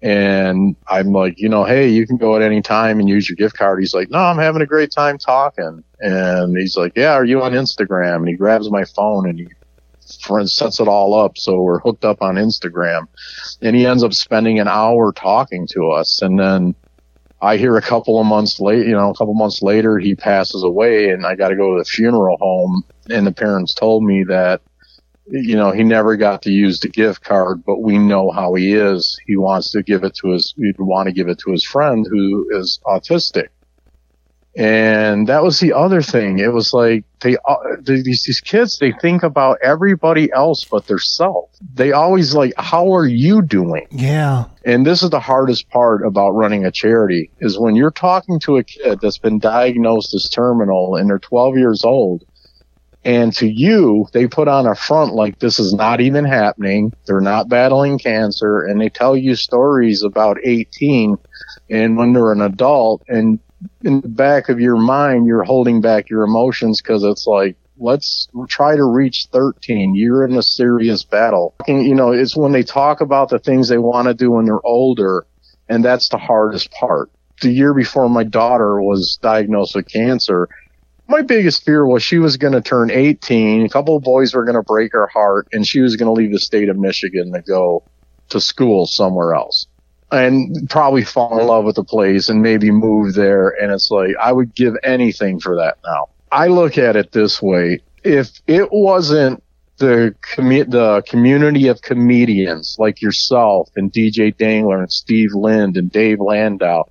And 0.02 0.76
I'm 0.86 1.12
like, 1.12 1.40
you 1.40 1.48
know, 1.48 1.64
hey, 1.64 1.88
you 1.88 2.06
can 2.06 2.16
go 2.16 2.36
at 2.36 2.42
any 2.42 2.62
time 2.62 3.00
and 3.00 3.08
use 3.08 3.28
your 3.28 3.36
gift 3.36 3.56
card. 3.56 3.80
He's 3.80 3.94
like, 3.94 4.10
no, 4.10 4.18
I'm 4.18 4.38
having 4.38 4.62
a 4.62 4.66
great 4.66 4.92
time 4.92 5.18
talking. 5.18 5.82
And 6.00 6.56
he's 6.56 6.76
like, 6.76 6.92
yeah, 6.94 7.12
are 7.12 7.24
you 7.24 7.42
on 7.42 7.52
Instagram? 7.52 8.16
And 8.16 8.28
he 8.28 8.34
grabs 8.34 8.70
my 8.70 8.84
phone 8.84 9.28
and 9.28 9.38
he 9.38 9.48
sets 10.08 10.80
it 10.80 10.88
all 10.88 11.14
up. 11.14 11.38
So 11.38 11.60
we're 11.60 11.80
hooked 11.80 12.04
up 12.04 12.22
on 12.22 12.36
Instagram 12.36 13.06
and 13.62 13.76
he 13.76 13.86
ends 13.86 14.02
up 14.02 14.12
spending 14.12 14.58
an 14.58 14.68
hour 14.68 15.12
talking 15.12 15.66
to 15.72 15.90
us. 15.90 16.22
And 16.22 16.38
then 16.38 16.74
I 17.40 17.56
hear 17.56 17.76
a 17.76 17.82
couple 17.82 18.20
of 18.20 18.26
months 18.26 18.60
late, 18.60 18.86
you 18.86 18.92
know, 18.92 19.10
a 19.10 19.14
couple 19.14 19.34
months 19.34 19.62
later, 19.62 19.98
he 19.98 20.14
passes 20.14 20.62
away 20.62 21.10
and 21.10 21.26
I 21.26 21.34
got 21.34 21.48
to 21.48 21.56
go 21.56 21.74
to 21.74 21.80
the 21.80 21.84
funeral 21.84 22.36
home. 22.38 22.82
And 23.10 23.26
the 23.26 23.32
parents 23.32 23.74
told 23.74 24.04
me 24.04 24.24
that 24.24 24.62
you 25.28 25.56
know, 25.56 25.72
he 25.72 25.82
never 25.82 26.16
got 26.16 26.42
to 26.42 26.50
use 26.50 26.80
the 26.80 26.88
gift 26.88 27.22
card, 27.22 27.64
but 27.64 27.82
we 27.82 27.98
know 27.98 28.30
how 28.30 28.54
he 28.54 28.74
is. 28.74 29.18
He 29.26 29.36
wants 29.36 29.72
to 29.72 29.82
give 29.82 30.04
it 30.04 30.14
to 30.16 30.30
his, 30.30 30.54
he'd 30.56 30.78
want 30.78 31.08
to 31.08 31.12
give 31.12 31.28
it 31.28 31.38
to 31.40 31.50
his 31.50 31.64
friend 31.64 32.06
who 32.08 32.48
is 32.52 32.78
autistic. 32.86 33.48
And 34.58 35.26
that 35.28 35.42
was 35.42 35.60
the 35.60 35.74
other 35.74 36.00
thing. 36.00 36.38
It 36.38 36.50
was 36.50 36.72
like 36.72 37.04
they, 37.20 37.36
uh, 37.46 37.56
these, 37.82 38.24
these 38.24 38.40
kids, 38.40 38.78
they 38.78 38.92
think 39.02 39.22
about 39.22 39.58
everybody 39.62 40.32
else 40.32 40.64
but 40.64 40.86
their 40.86 40.98
self. 40.98 41.50
They 41.74 41.92
always 41.92 42.34
like, 42.34 42.54
how 42.56 42.94
are 42.94 43.06
you 43.06 43.42
doing? 43.42 43.86
Yeah. 43.90 44.46
And 44.64 44.86
this 44.86 45.02
is 45.02 45.10
the 45.10 45.20
hardest 45.20 45.68
part 45.68 46.06
about 46.06 46.30
running 46.30 46.64
a 46.64 46.70
charity 46.70 47.30
is 47.40 47.58
when 47.58 47.76
you're 47.76 47.90
talking 47.90 48.40
to 48.40 48.56
a 48.56 48.64
kid 48.64 49.00
that's 49.02 49.18
been 49.18 49.38
diagnosed 49.38 50.14
as 50.14 50.26
terminal 50.30 50.96
and 50.96 51.10
they're 51.10 51.18
12 51.18 51.58
years 51.58 51.84
old 51.84 52.24
And 53.04 53.32
to 53.34 53.46
you, 53.46 54.08
they 54.12 54.26
put 54.26 54.48
on 54.48 54.66
a 54.66 54.74
front 54.74 55.14
like 55.14 55.38
this 55.38 55.60
is 55.60 55.72
not 55.72 56.00
even 56.00 56.24
happening. 56.24 56.92
They're 57.06 57.20
not 57.20 57.48
battling 57.48 58.00
cancer. 58.00 58.62
And 58.62 58.80
they 58.80 58.88
tell 58.88 59.16
you 59.16 59.36
stories 59.36 60.02
about 60.02 60.38
18 60.42 61.16
and 61.70 61.96
when 61.96 62.14
they're 62.14 62.32
an 62.32 62.40
adult. 62.40 63.02
And 63.06 63.38
in 63.82 64.00
the 64.00 64.08
back 64.08 64.48
of 64.48 64.60
your 64.60 64.76
mind, 64.76 65.26
you're 65.26 65.44
holding 65.44 65.80
back 65.80 66.10
your 66.10 66.24
emotions 66.24 66.80
because 66.80 67.04
it's 67.04 67.26
like, 67.26 67.56
let's 67.78 68.28
try 68.48 68.76
to 68.76 68.84
reach 68.84 69.28
13. 69.32 69.94
You're 69.94 70.24
in 70.24 70.36
a 70.36 70.42
serious 70.42 71.02
battle. 71.02 71.54
And, 71.66 71.86
you 71.86 71.94
know, 71.94 72.12
it's 72.12 72.36
when 72.36 72.52
they 72.52 72.62
talk 72.62 73.00
about 73.00 73.28
the 73.28 73.38
things 73.38 73.68
they 73.68 73.78
want 73.78 74.08
to 74.08 74.14
do 74.14 74.32
when 74.32 74.44
they're 74.44 74.66
older. 74.66 75.26
And 75.68 75.84
that's 75.84 76.08
the 76.08 76.18
hardest 76.18 76.70
part. 76.70 77.10
The 77.42 77.50
year 77.50 77.74
before 77.74 78.08
my 78.08 78.24
daughter 78.24 78.80
was 78.80 79.18
diagnosed 79.20 79.74
with 79.74 79.88
cancer, 79.88 80.48
my 81.08 81.22
biggest 81.22 81.64
fear 81.64 81.86
was 81.86 82.02
she 82.02 82.18
was 82.18 82.36
going 82.36 82.54
to 82.54 82.62
turn 82.62 82.90
18. 82.90 83.66
A 83.66 83.68
couple 83.68 83.96
of 83.96 84.02
boys 84.02 84.34
were 84.34 84.44
going 84.44 84.56
to 84.56 84.62
break 84.62 84.92
her 84.92 85.06
heart 85.06 85.48
and 85.52 85.66
she 85.66 85.80
was 85.80 85.96
going 85.96 86.06
to 86.06 86.12
leave 86.12 86.32
the 86.32 86.38
state 86.38 86.68
of 86.68 86.76
Michigan 86.76 87.32
to 87.32 87.42
go 87.42 87.84
to 88.30 88.40
school 88.40 88.86
somewhere 88.86 89.34
else 89.34 89.66
and 90.12 90.68
probably 90.70 91.04
fall 91.04 91.38
in 91.40 91.46
love 91.46 91.64
with 91.64 91.76
the 91.76 91.84
place 91.84 92.28
and 92.28 92.42
maybe 92.42 92.70
move 92.70 93.14
there. 93.14 93.48
And 93.48 93.72
it's 93.72 93.90
like, 93.90 94.14
I 94.20 94.32
would 94.32 94.54
give 94.54 94.74
anything 94.82 95.40
for 95.40 95.56
that 95.56 95.78
now. 95.84 96.08
I 96.30 96.48
look 96.48 96.78
at 96.78 96.96
it 96.96 97.12
this 97.12 97.40
way. 97.42 97.80
If 98.04 98.40
it 98.46 98.68
wasn't 98.70 99.42
the 99.78 100.14
the 100.38 101.02
community 101.06 101.68
of 101.68 101.82
comedians 101.82 102.76
like 102.78 103.02
yourself 103.02 103.68
and 103.76 103.92
DJ 103.92 104.36
Dangler 104.36 104.80
and 104.80 104.90
Steve 104.90 105.34
Lind 105.34 105.76
and 105.76 105.90
Dave 105.90 106.20
Landau 106.20 106.84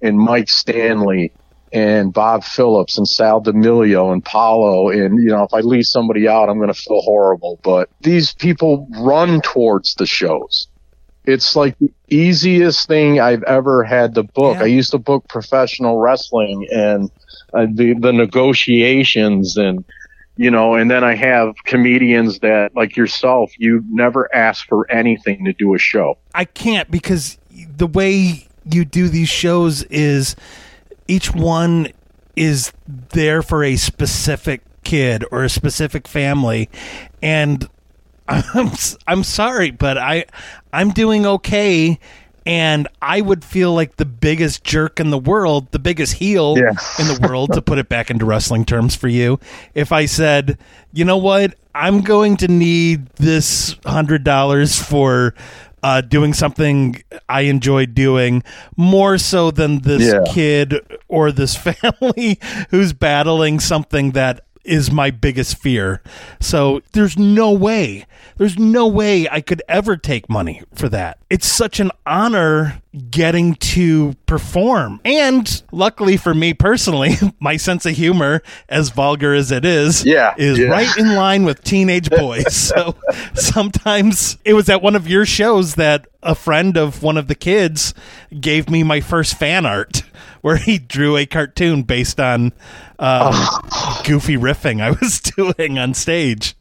and 0.00 0.18
Mike 0.18 0.48
Stanley 0.48 1.32
and 1.72 2.12
Bob 2.12 2.44
Phillips 2.44 2.98
and 2.98 3.08
Sal 3.08 3.40
D'Amelio 3.40 4.12
and 4.12 4.24
Paulo. 4.24 4.90
And, 4.90 5.22
you 5.22 5.30
know, 5.30 5.42
if 5.42 5.54
I 5.54 5.60
leave 5.60 5.86
somebody 5.86 6.28
out, 6.28 6.48
I'm 6.48 6.58
going 6.58 6.72
to 6.72 6.74
feel 6.74 7.00
horrible. 7.00 7.58
But 7.62 7.88
these 8.00 8.34
people 8.34 8.88
run 8.98 9.40
towards 9.40 9.94
the 9.94 10.06
shows. 10.06 10.68
It's 11.24 11.54
like 11.54 11.78
the 11.78 11.92
easiest 12.08 12.88
thing 12.88 13.20
I've 13.20 13.42
ever 13.44 13.84
had 13.84 14.14
to 14.16 14.22
book. 14.22 14.56
Yeah. 14.56 14.64
I 14.64 14.66
used 14.66 14.90
to 14.90 14.98
book 14.98 15.28
professional 15.28 15.98
wrestling 15.98 16.66
and 16.72 17.10
uh, 17.54 17.66
the, 17.72 17.94
the 17.94 18.12
negotiations 18.12 19.56
and, 19.56 19.84
you 20.36 20.50
know, 20.50 20.74
and 20.74 20.90
then 20.90 21.04
I 21.04 21.14
have 21.14 21.54
comedians 21.64 22.40
that, 22.40 22.74
like 22.74 22.96
yourself, 22.96 23.52
you 23.58 23.84
never 23.88 24.34
ask 24.34 24.66
for 24.66 24.90
anything 24.90 25.44
to 25.44 25.52
do 25.52 25.74
a 25.74 25.78
show. 25.78 26.18
I 26.34 26.44
can't 26.44 26.90
because 26.90 27.38
the 27.76 27.86
way 27.86 28.48
you 28.64 28.84
do 28.84 29.08
these 29.08 29.28
shows 29.28 29.82
is 29.84 30.34
each 31.06 31.34
one 31.34 31.88
is 32.34 32.72
there 32.86 33.42
for 33.42 33.62
a 33.62 33.76
specific 33.76 34.62
kid 34.84 35.24
or 35.30 35.44
a 35.44 35.48
specific 35.48 36.08
family 36.08 36.68
and 37.22 37.68
I'm 38.28 38.70
I'm 39.06 39.24
sorry 39.24 39.70
but 39.70 39.98
I 39.98 40.24
I'm 40.72 40.90
doing 40.90 41.26
okay 41.26 41.98
and 42.44 42.88
I 43.00 43.20
would 43.20 43.44
feel 43.44 43.72
like 43.72 43.96
the 43.96 44.04
biggest 44.04 44.64
jerk 44.64 44.98
in 44.98 45.10
the 45.10 45.18
world, 45.18 45.70
the 45.70 45.78
biggest 45.78 46.14
heel 46.14 46.56
Yeah. 46.58 46.70
in 46.98 47.06
the 47.06 47.24
world 47.28 47.52
to 47.52 47.62
put 47.62 47.78
it 47.78 47.88
back 47.88 48.10
into 48.10 48.24
wrestling 48.24 48.64
terms 48.64 48.96
for 48.96 49.06
you 49.06 49.38
if 49.74 49.92
I 49.92 50.06
said, 50.06 50.58
"You 50.92 51.04
know 51.04 51.18
what? 51.18 51.54
I'm 51.74 52.00
going 52.00 52.36
to 52.38 52.48
need 52.48 53.06
this 53.16 53.74
$100 53.86 54.82
for 54.82 55.34
uh, 55.84 56.00
doing 56.00 56.32
something 56.34 57.02
I 57.28 57.42
enjoy 57.42 57.86
doing 57.86 58.42
more 58.76 59.18
so 59.18 59.50
than 59.50 59.80
this 59.80 60.02
Yeah. 60.12 60.24
kid 60.32 60.74
or 61.08 61.32
this 61.32 61.56
family 61.66 62.38
who's 62.70 62.92
battling 62.92 63.58
something 63.60 64.12
that 64.12 64.44
is 64.64 64.90
my 64.90 65.10
biggest 65.10 65.58
fear. 65.58 66.00
So 66.40 66.82
there's 66.92 67.18
no 67.18 67.50
way, 67.52 68.06
there's 68.36 68.58
no 68.58 68.86
way 68.86 69.28
I 69.28 69.40
could 69.40 69.62
ever 69.68 69.96
take 69.96 70.28
money 70.28 70.62
for 70.74 70.88
that. 70.88 71.18
It's 71.30 71.46
such 71.46 71.80
an 71.80 71.90
honor 72.06 72.80
getting 73.10 73.54
to 73.54 74.14
perform. 74.26 75.00
And 75.04 75.62
luckily 75.72 76.16
for 76.16 76.34
me 76.34 76.52
personally, 76.54 77.14
my 77.40 77.56
sense 77.56 77.86
of 77.86 77.94
humor, 77.96 78.42
as 78.68 78.90
vulgar 78.90 79.34
as 79.34 79.50
it 79.50 79.64
is, 79.64 80.04
Yeah, 80.04 80.34
is 80.36 80.58
yeah. 80.58 80.66
right 80.66 80.96
in 80.98 81.14
line 81.14 81.44
with 81.44 81.64
teenage 81.64 82.10
boys. 82.10 82.54
so 82.54 82.94
sometimes 83.34 84.38
it 84.44 84.54
was 84.54 84.68
at 84.68 84.82
one 84.82 84.94
of 84.96 85.08
your 85.08 85.24
shows 85.26 85.74
that 85.76 86.06
a 86.22 86.34
friend 86.34 86.76
of 86.76 87.02
one 87.02 87.16
of 87.16 87.28
the 87.28 87.34
kids 87.34 87.94
gave 88.40 88.70
me 88.70 88.82
my 88.82 89.00
first 89.00 89.36
fan 89.38 89.66
art 89.66 90.02
where 90.42 90.56
he 90.56 90.78
drew 90.78 91.16
a 91.16 91.26
cartoon 91.26 91.82
based 91.82 92.20
on 92.20 92.52
um, 93.02 93.34
goofy 94.04 94.36
riffing 94.36 94.80
I 94.80 94.92
was 94.92 95.20
doing 95.36 95.76
on 95.78 95.92
stage. 95.92 96.54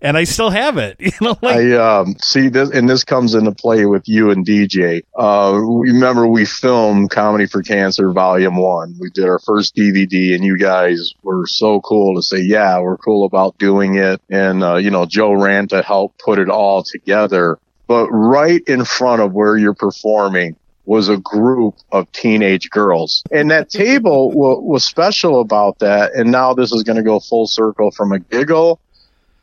And 0.00 0.16
I 0.16 0.24
still 0.24 0.50
have 0.50 0.78
it. 0.78 0.96
You 1.08 1.12
know, 1.20 1.38
like 1.42 1.56
I 1.56 1.72
um, 1.76 2.16
see 2.22 2.48
this, 2.48 2.70
and 2.70 2.88
this 2.88 3.02
comes 3.02 3.34
into 3.34 3.50
play 3.50 3.86
with 3.86 4.08
you 4.08 4.30
and 4.30 4.46
DJ. 4.46 5.02
Uh, 5.18 5.58
remember, 5.58 6.26
we 6.26 6.44
filmed 6.44 7.10
Comedy 7.10 7.46
for 7.46 7.62
Cancer 7.62 8.12
Volume 8.12 8.56
One. 8.56 8.94
We 9.00 9.10
did 9.10 9.24
our 9.24 9.38
first 9.38 9.74
DVD, 9.74 10.34
and 10.34 10.44
you 10.44 10.58
guys 10.58 11.12
were 11.22 11.46
so 11.46 11.80
cool 11.80 12.14
to 12.14 12.22
say, 12.22 12.40
"Yeah, 12.40 12.78
we're 12.80 12.98
cool 12.98 13.24
about 13.24 13.58
doing 13.58 13.96
it." 13.96 14.20
And 14.28 14.62
uh, 14.62 14.76
you 14.76 14.90
know, 14.90 15.06
Joe 15.06 15.30
Ranta 15.30 15.82
helped 15.82 16.18
put 16.20 16.38
it 16.38 16.50
all 16.50 16.82
together. 16.82 17.58
But 17.86 18.08
right 18.10 18.62
in 18.66 18.84
front 18.84 19.22
of 19.22 19.32
where 19.32 19.56
you're 19.56 19.74
performing 19.74 20.56
was 20.88 21.08
a 21.08 21.18
group 21.18 21.76
of 21.92 22.10
teenage 22.12 22.70
girls, 22.70 23.22
and 23.30 23.50
that 23.50 23.68
table 23.84 24.30
wa 24.30 24.58
was 24.58 24.84
special 24.84 25.40
about 25.40 25.78
that. 25.80 26.14
And 26.14 26.32
now 26.32 26.54
this 26.54 26.72
is 26.72 26.82
going 26.82 26.96
to 26.96 27.02
go 27.02 27.20
full 27.20 27.46
circle 27.46 27.90
from 27.90 28.12
a 28.12 28.18
giggle 28.18 28.80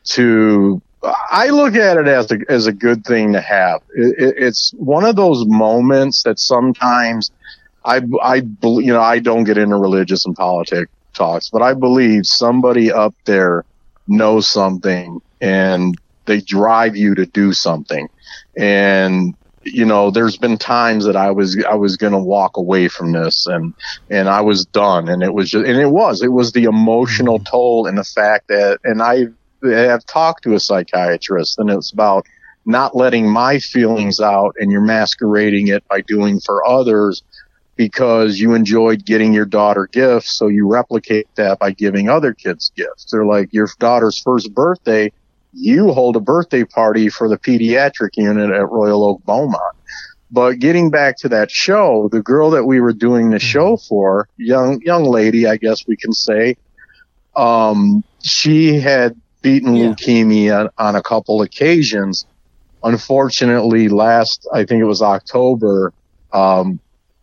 to 0.06 0.82
I 1.04 1.50
look 1.50 1.76
at 1.76 1.98
it 1.98 2.08
as 2.08 2.32
a, 2.32 2.40
as 2.50 2.66
a 2.66 2.74
good 2.74 3.06
thing 3.06 3.34
to 3.34 3.42
have. 3.42 3.82
It, 3.94 4.16
it, 4.18 4.36
it's 4.38 4.74
one 4.78 5.06
of 5.06 5.16
those 5.16 5.46
moments 5.46 6.24
that 6.24 6.40
sometimes 6.40 7.32
I, 7.84 8.02
I, 8.24 8.42
you 8.64 8.92
know, 8.94 9.02
I 9.02 9.20
don't 9.20 9.44
get 9.44 9.58
into 9.58 9.76
religious 9.76 10.26
and 10.26 10.36
politic 10.36 10.90
talks, 11.14 11.50
but 11.52 11.62
I 11.62 11.76
believe 11.76 12.26
somebody 12.26 12.92
up 12.92 13.14
there 13.26 13.66
knows 14.08 14.50
something 14.50 15.22
and 15.42 15.96
they 16.26 16.42
drive 16.42 16.96
you 16.96 17.14
to 17.16 17.28
do 17.28 17.54
something. 17.54 18.10
And, 18.58 19.36
you 19.66 19.86
know, 19.86 20.12
there's 20.12 20.38
been 20.38 20.58
times 20.58 21.06
that 21.06 21.16
I 21.16 21.32
was, 21.32 21.62
I 21.70 21.76
was 21.76 21.98
going 21.98 22.14
to 22.14 22.20
walk 22.20 22.58
away 22.58 22.88
from 22.88 23.12
this 23.12 23.48
and, 23.48 23.74
and 24.10 24.30
I 24.30 24.42
was 24.42 24.66
done. 24.66 25.10
And 25.10 25.24
it 25.24 25.34
was 25.34 25.50
just, 25.50 25.66
and 25.66 25.80
it 25.80 25.90
was, 25.90 26.22
it 26.22 26.32
was 26.32 26.52
the 26.52 26.66
emotional 26.66 27.40
mm-hmm. 27.40 27.52
toll 27.52 27.88
and 27.88 27.98
the 27.98 28.04
fact 28.04 28.48
that, 28.48 28.80
and 28.84 29.02
I, 29.02 29.28
have 29.64 30.06
talked 30.06 30.44
to 30.44 30.54
a 30.54 30.60
psychiatrist 30.60 31.58
and 31.58 31.70
it's 31.70 31.92
about 31.92 32.28
not 32.66 32.96
letting 32.96 33.30
my 33.30 33.60
feelings 33.60 34.20
out 34.20 34.56
and 34.60 34.72
you're 34.72 34.82
masquerading 34.82 35.68
it 35.68 35.88
by 35.88 36.02
doing 36.02 36.40
for 36.40 36.66
others 36.68 37.24
because 37.76 38.40
you 38.40 38.54
enjoyed 38.54 39.06
getting 39.06 39.34
your 39.34 39.46
daughter 39.46 39.88
gifts. 39.88 40.38
So 40.38 40.48
you 40.48 40.68
replicate 40.68 41.28
that 41.36 41.60
by 41.60 41.72
giving 41.72 42.10
other 42.10 42.34
kids 42.34 42.72
gifts. 42.76 43.12
They're 43.12 43.26
like 43.26 43.54
your 43.54 43.70
daughter's 43.80 44.20
first 44.20 44.54
birthday. 44.54 45.12
You 45.58 45.94
hold 45.94 46.18
a 46.18 46.20
birthday 46.20 46.66
party 46.66 47.08
for 47.08 47.30
the 47.30 47.38
pediatric 47.38 48.18
unit 48.18 48.52
at 48.52 48.70
Royal 48.70 49.06
Oak 49.06 49.24
Beaumont. 49.24 49.76
But 50.30 50.60
getting 50.60 50.90
back 50.90 51.18
to 51.20 51.30
that 51.30 51.50
show, 51.50 52.10
the 52.12 52.22
girl 52.22 52.50
that 52.50 52.66
we 52.66 52.82
were 52.82 52.92
doing 52.92 53.30
the 53.30 53.40
show 53.40 53.78
for, 53.78 54.28
young, 54.36 54.82
young 54.82 55.06
lady, 55.06 55.48
I 55.48 55.56
guess 55.56 55.88
we 55.88 55.96
can 55.96 56.12
say, 56.12 56.58
um, 57.38 58.04
she 58.22 58.80
had 58.80 59.16
beaten 59.42 59.76
leukemia 59.76 60.66
on, 60.66 60.70
on 60.78 60.96
a 60.96 61.02
couple 61.02 61.42
occasions. 61.42 62.26
Unfortunately, 62.84 63.88
last, 63.88 64.48
I 64.54 64.66
think 64.66 64.82
it 64.82 64.86
was 64.86 65.02
October, 65.02 65.94
um, 66.34 66.80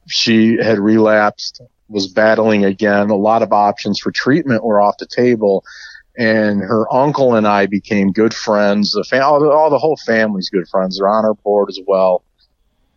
she 0.08 0.56
had 0.56 0.78
relapsed, 0.78 1.60
was 1.88 2.08
battling 2.08 2.64
again. 2.64 3.10
A 3.10 3.16
lot 3.16 3.42
of 3.42 3.52
options 3.52 4.00
for 4.00 4.10
treatment 4.10 4.64
were 4.64 4.80
off 4.80 4.96
the 4.98 5.06
table. 5.06 5.64
And 6.16 6.60
her 6.60 6.92
uncle 6.92 7.34
and 7.34 7.46
I 7.46 7.66
became 7.66 8.12
good 8.12 8.34
friends. 8.34 8.92
The 8.92 9.04
fam- 9.04 9.22
all, 9.22 9.40
the, 9.40 9.50
all 9.50 9.70
the 9.70 9.78
whole 9.78 9.96
family's 9.96 10.50
good 10.50 10.68
friends. 10.68 10.98
They're 10.98 11.08
on 11.08 11.24
our 11.24 11.34
board 11.34 11.70
as 11.70 11.80
well. 11.86 12.22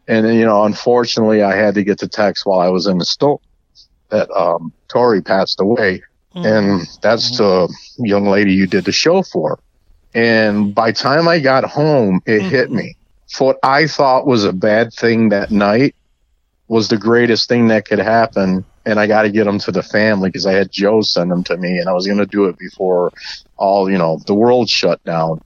And 0.08 0.28
you 0.36 0.46
know, 0.46 0.66
unfortunately, 0.66 1.42
I 1.42 1.56
had 1.56 1.76
to 1.76 1.84
get 1.84 2.00
the 2.00 2.08
text 2.08 2.46
while 2.46 2.60
I 2.60 2.70
was 2.70 2.88
in 2.88 2.98
the 2.98 3.06
store 3.06 3.40
that 4.10 4.30
um, 4.32 4.72
Tori 4.88 5.22
passed 5.22 5.60
away, 5.60 6.04
mm-hmm. 6.36 6.46
and 6.46 6.88
that's 7.02 7.40
mm-hmm. 7.40 7.72
the 8.04 8.08
young 8.08 8.28
lady 8.28 8.54
you 8.54 8.68
did 8.68 8.86
the 8.86 8.92
show 8.92 9.24
for. 9.24 9.60
And 10.14 10.74
by 10.74 10.92
time 10.92 11.28
I 11.28 11.40
got 11.40 11.66
home, 11.66 12.22
it 12.26 12.40
mm-hmm. 12.40 12.50
hit 12.50 12.72
me. 12.72 12.96
What 13.40 13.58
I 13.64 13.88
thought 13.88 14.28
was 14.28 14.46
a 14.46 14.54
bad 14.54 14.94
thing 14.94 15.30
that 15.30 15.52
night 15.52 15.96
was 16.68 16.88
the 16.88 16.98
greatest 16.98 17.50
thing 17.50 17.68
that 17.68 17.86
could 17.86 18.00
happen. 18.00 18.64
And 18.86 19.00
I 19.00 19.08
got 19.08 19.24
to 19.24 19.32
get 19.32 19.46
them 19.46 19.60
to 19.60 19.72
the 19.72 19.84
family 19.84 20.30
because 20.30 20.46
I 20.46 20.54
had 20.54 20.72
Joe 20.72 21.02
send 21.02 21.32
them 21.32 21.44
to 21.46 21.58
me, 21.58 21.78
and 21.78 21.90
I 21.90 21.94
was 21.94 22.06
going 22.06 22.20
to 22.20 22.26
do 22.26 22.46
it 22.46 22.58
before 22.58 23.12
all 23.58 23.90
you 23.90 23.98
know 23.98 24.20
the 24.26 24.36
world 24.36 24.70
shut 24.70 25.04
down. 25.04 25.40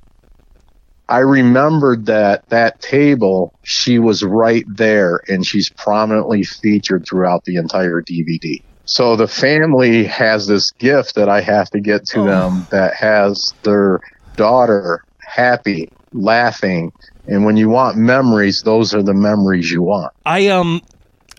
I 1.08 1.20
remembered 1.20 2.06
that 2.06 2.44
that 2.50 2.80
table, 2.82 3.52
she 3.64 3.98
was 3.98 4.24
right 4.24 4.64
there 4.68 5.22
and 5.28 5.44
she's 5.44 5.72
prominently 5.72 6.44
featured 6.44 7.06
throughout 7.10 7.46
the 7.46 7.56
entire 7.56 8.04
DVD. 8.04 8.62
So 8.86 9.16
the 9.16 9.28
family 9.28 10.04
has 10.06 10.46
this 10.46 10.72
gift 10.72 11.16
that 11.16 11.28
I 11.28 11.42
have 11.42 11.70
to 11.72 11.80
get 11.80 12.06
to 12.10 12.24
them 12.24 12.68
that 12.72 12.94
has 12.94 13.54
their 13.64 14.00
daughter 14.36 15.02
happy, 15.22 15.90
laughing, 16.14 16.92
and 17.28 17.46
when 17.46 17.58
you 17.58 17.70
want 17.70 17.98
memories, 17.98 18.62
those 18.64 18.94
are 18.94 19.04
the 19.04 19.14
memories 19.14 19.70
you 19.72 19.82
want. 19.84 20.12
I 20.26 20.48
um 20.48 20.82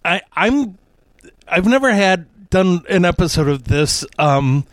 I 0.04 0.22
I'm 0.36 0.78
I've 1.50 1.66
never 1.66 1.92
had 1.92 2.26
done 2.50 2.82
an 2.88 3.04
episode 3.04 3.48
of 3.48 3.64
this 3.64 4.04
um 4.18 4.64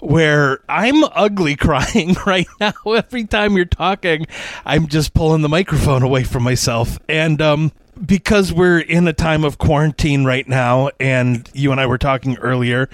where 0.00 0.60
I'm 0.68 1.04
ugly 1.04 1.56
crying 1.56 2.16
right 2.26 2.46
now 2.60 2.72
every 2.86 3.24
time 3.24 3.56
you're 3.56 3.64
talking 3.66 4.26
I'm 4.64 4.86
just 4.86 5.12
pulling 5.14 5.42
the 5.42 5.48
microphone 5.48 6.02
away 6.02 6.24
from 6.24 6.42
myself 6.42 6.98
and 7.08 7.40
um 7.42 7.72
because 8.04 8.50
we're 8.52 8.78
in 8.78 9.06
a 9.08 9.12
time 9.12 9.44
of 9.44 9.58
quarantine 9.58 10.24
right 10.24 10.48
now 10.48 10.88
and 10.98 11.48
you 11.52 11.70
and 11.72 11.80
I 11.80 11.86
were 11.86 11.98
talking 11.98 12.36
earlier 12.38 12.88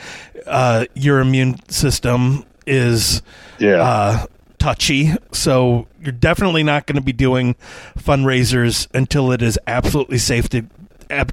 uh 0.46 0.86
your 0.94 1.20
immune 1.20 1.60
system 1.68 2.44
is 2.66 3.22
Yeah. 3.60 3.76
uh, 3.76 4.26
touchy. 4.58 5.12
So 5.30 5.86
you're 6.02 6.10
definitely 6.10 6.64
not 6.64 6.86
going 6.86 6.96
to 6.96 7.00
be 7.02 7.12
doing 7.12 7.54
fundraisers 7.96 8.88
until 8.92 9.30
it 9.30 9.40
is 9.42 9.56
absolutely 9.68 10.18
safe 10.18 10.48
to 10.48 10.62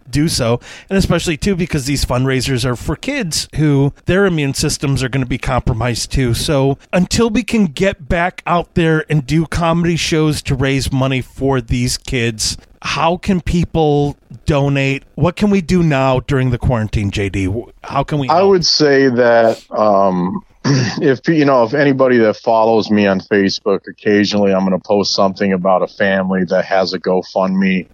do 0.10 0.28
so. 0.28 0.60
And 0.90 0.98
especially, 0.98 1.38
too, 1.38 1.56
because 1.56 1.86
these 1.86 2.06
fundraisers 2.06 2.66
are 2.66 2.76
for 2.76 2.96
kids 2.96 3.48
who 3.56 3.94
their 4.06 4.26
immune 4.26 4.54
systems 4.54 5.04
are 5.04 5.10
going 5.10 5.24
to 5.24 5.30
be 5.30 5.38
compromised, 5.38 6.12
too. 6.12 6.34
So 6.34 6.78
until 6.92 7.30
we 7.30 7.44
can 7.44 7.66
get 7.66 8.08
back 8.08 8.42
out 8.46 8.76
there 8.76 9.06
and 9.10 9.26
do 9.26 9.46
comedy 9.46 9.96
shows 9.96 10.42
to 10.44 10.56
raise 10.56 10.92
money 10.92 11.22
for 11.22 11.62
these 11.62 11.98
kids, 11.98 12.58
how 12.84 13.18
can 13.18 13.42
people 13.42 14.18
donate? 14.46 15.04
What 15.16 15.36
can 15.36 15.50
we 15.50 15.62
do 15.62 15.82
now 15.82 16.20
during 16.20 16.52
the 16.52 16.58
quarantine, 16.58 17.12
JD? 17.12 17.72
How 17.84 18.04
can 18.04 18.20
we? 18.20 18.30
I 18.30 18.44
would 18.44 18.66
say 18.66 19.08
that 19.10 19.64
um, 19.72 20.44
if 20.66 21.28
you 21.28 21.46
know 21.46 21.64
if 21.64 21.74
anybody 21.74 22.18
that 22.18 22.38
follows 22.38 22.90
me 22.90 23.08
on 23.08 23.20
Facebook, 23.22 23.88
occasionally 23.88 24.54
I'm 24.54 24.66
going 24.68 24.80
to 24.80 24.86
post 24.86 25.14
something 25.14 25.54
about 25.54 25.82
a 25.82 25.88
family 25.88 26.44
that 26.46 26.66
has 26.66 26.94
a 26.94 27.00
GoFundMe 27.00 27.88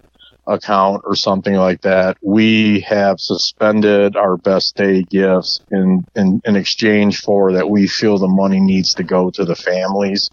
account 0.49 1.03
or 1.05 1.15
something 1.15 1.55
like 1.55 1.81
that. 1.81 2.17
We 2.21 2.81
have 2.81 3.19
suspended 3.19 4.15
our 4.15 4.37
best 4.37 4.75
day 4.75 5.03
gifts 5.03 5.59
in 5.71 6.05
in, 6.15 6.41
in 6.45 6.55
exchange 6.55 7.21
for 7.21 7.53
that. 7.53 7.69
We 7.69 7.87
feel 7.87 8.17
the 8.17 8.27
money 8.27 8.59
needs 8.59 8.93
to 8.95 9.03
go 9.03 9.29
to 9.31 9.45
the 9.45 9.55
families 9.55 10.29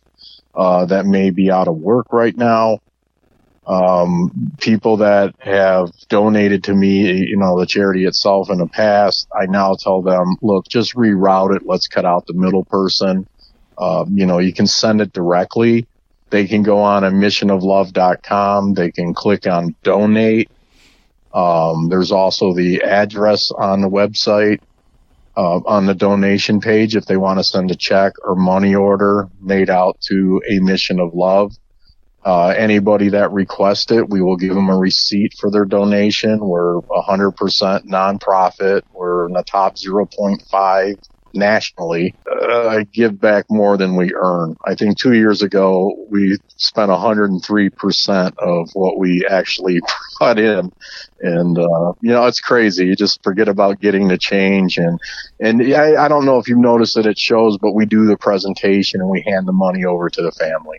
uh, 0.54 0.86
that 0.86 1.06
may 1.06 1.30
be 1.30 1.50
out 1.50 1.68
of 1.68 1.76
work 1.76 2.06
right 2.12 2.36
now 2.36 2.78
um, 3.66 4.30
people 4.60 4.98
that 4.98 5.34
have 5.40 5.90
donated 6.08 6.64
to 6.64 6.74
me, 6.74 7.12
you 7.26 7.36
know, 7.36 7.58
the 7.58 7.66
charity 7.66 8.04
itself 8.04 8.48
in 8.48 8.58
the 8.58 8.68
past, 8.68 9.26
I 9.34 9.46
now 9.46 9.74
tell 9.78 10.02
them, 10.02 10.36
look, 10.40 10.68
just 10.68 10.94
reroute 10.94 11.56
it. 11.56 11.62
Let's 11.66 11.88
cut 11.88 12.04
out 12.04 12.26
the 12.26 12.34
middle 12.34 12.64
person. 12.64 13.26
Um, 13.78 14.16
you 14.16 14.24
know, 14.24 14.38
you 14.38 14.52
can 14.52 14.66
send 14.66 15.00
it 15.00 15.12
directly. 15.12 15.86
They 16.30 16.46
can 16.46 16.62
go 16.62 16.78
on 16.78 17.04
a 17.04 17.10
missionoflove.com. 17.10 18.74
They 18.74 18.90
can 18.90 19.14
click 19.14 19.46
on 19.46 19.74
donate. 19.82 20.50
Um, 21.32 21.88
there's 21.88 22.12
also 22.12 22.54
the 22.54 22.82
address 22.82 23.50
on 23.52 23.82
the 23.82 23.88
website, 23.88 24.60
uh, 25.36 25.60
on 25.66 25.86
the 25.86 25.94
donation 25.94 26.60
page 26.60 26.96
if 26.96 27.04
they 27.06 27.16
want 27.16 27.38
to 27.38 27.44
send 27.44 27.70
a 27.70 27.76
check 27.76 28.14
or 28.24 28.34
money 28.34 28.74
order 28.74 29.28
made 29.40 29.70
out 29.70 30.00
to 30.08 30.42
a 30.48 30.58
mission 30.60 30.98
of 30.98 31.14
love. 31.14 31.52
Uh, 32.24 32.48
anybody 32.56 33.10
that 33.10 33.30
requests 33.30 33.92
it, 33.92 34.08
we 34.08 34.20
will 34.20 34.36
give 34.36 34.54
them 34.54 34.68
a 34.68 34.76
receipt 34.76 35.32
for 35.38 35.48
their 35.48 35.64
donation. 35.64 36.40
We're 36.40 36.80
100% 36.80 37.84
nonprofit. 37.84 38.82
We're 38.92 39.26
in 39.26 39.32
the 39.32 39.44
top 39.44 39.76
0.5 39.76 41.08
nationally. 41.36 42.14
Uh, 42.30 42.68
I 42.68 42.84
give 42.84 43.20
back 43.20 43.46
more 43.50 43.76
than 43.76 43.96
we 43.96 44.12
earn. 44.14 44.56
I 44.64 44.74
think 44.74 44.98
two 44.98 45.12
years 45.12 45.42
ago, 45.42 45.94
we 46.10 46.38
spent 46.56 46.90
103% 46.90 48.38
of 48.38 48.70
what 48.74 48.98
we 48.98 49.26
actually 49.28 49.80
brought 50.18 50.38
in. 50.38 50.72
And, 51.20 51.58
uh, 51.58 51.92
you 52.00 52.10
know, 52.10 52.26
it's 52.26 52.40
crazy. 52.40 52.86
You 52.86 52.96
just 52.96 53.22
forget 53.22 53.48
about 53.48 53.80
getting 53.80 54.08
the 54.08 54.18
change. 54.18 54.76
And, 54.78 55.00
and 55.40 55.62
I, 55.74 56.04
I 56.04 56.08
don't 56.08 56.24
know 56.24 56.38
if 56.38 56.48
you've 56.48 56.58
noticed 56.58 56.94
that 56.96 57.06
it 57.06 57.18
shows, 57.18 57.58
but 57.58 57.72
we 57.72 57.86
do 57.86 58.06
the 58.06 58.16
presentation 58.16 59.00
and 59.00 59.10
we 59.10 59.22
hand 59.22 59.46
the 59.46 59.52
money 59.52 59.84
over 59.84 60.08
to 60.10 60.22
the 60.22 60.32
family. 60.32 60.78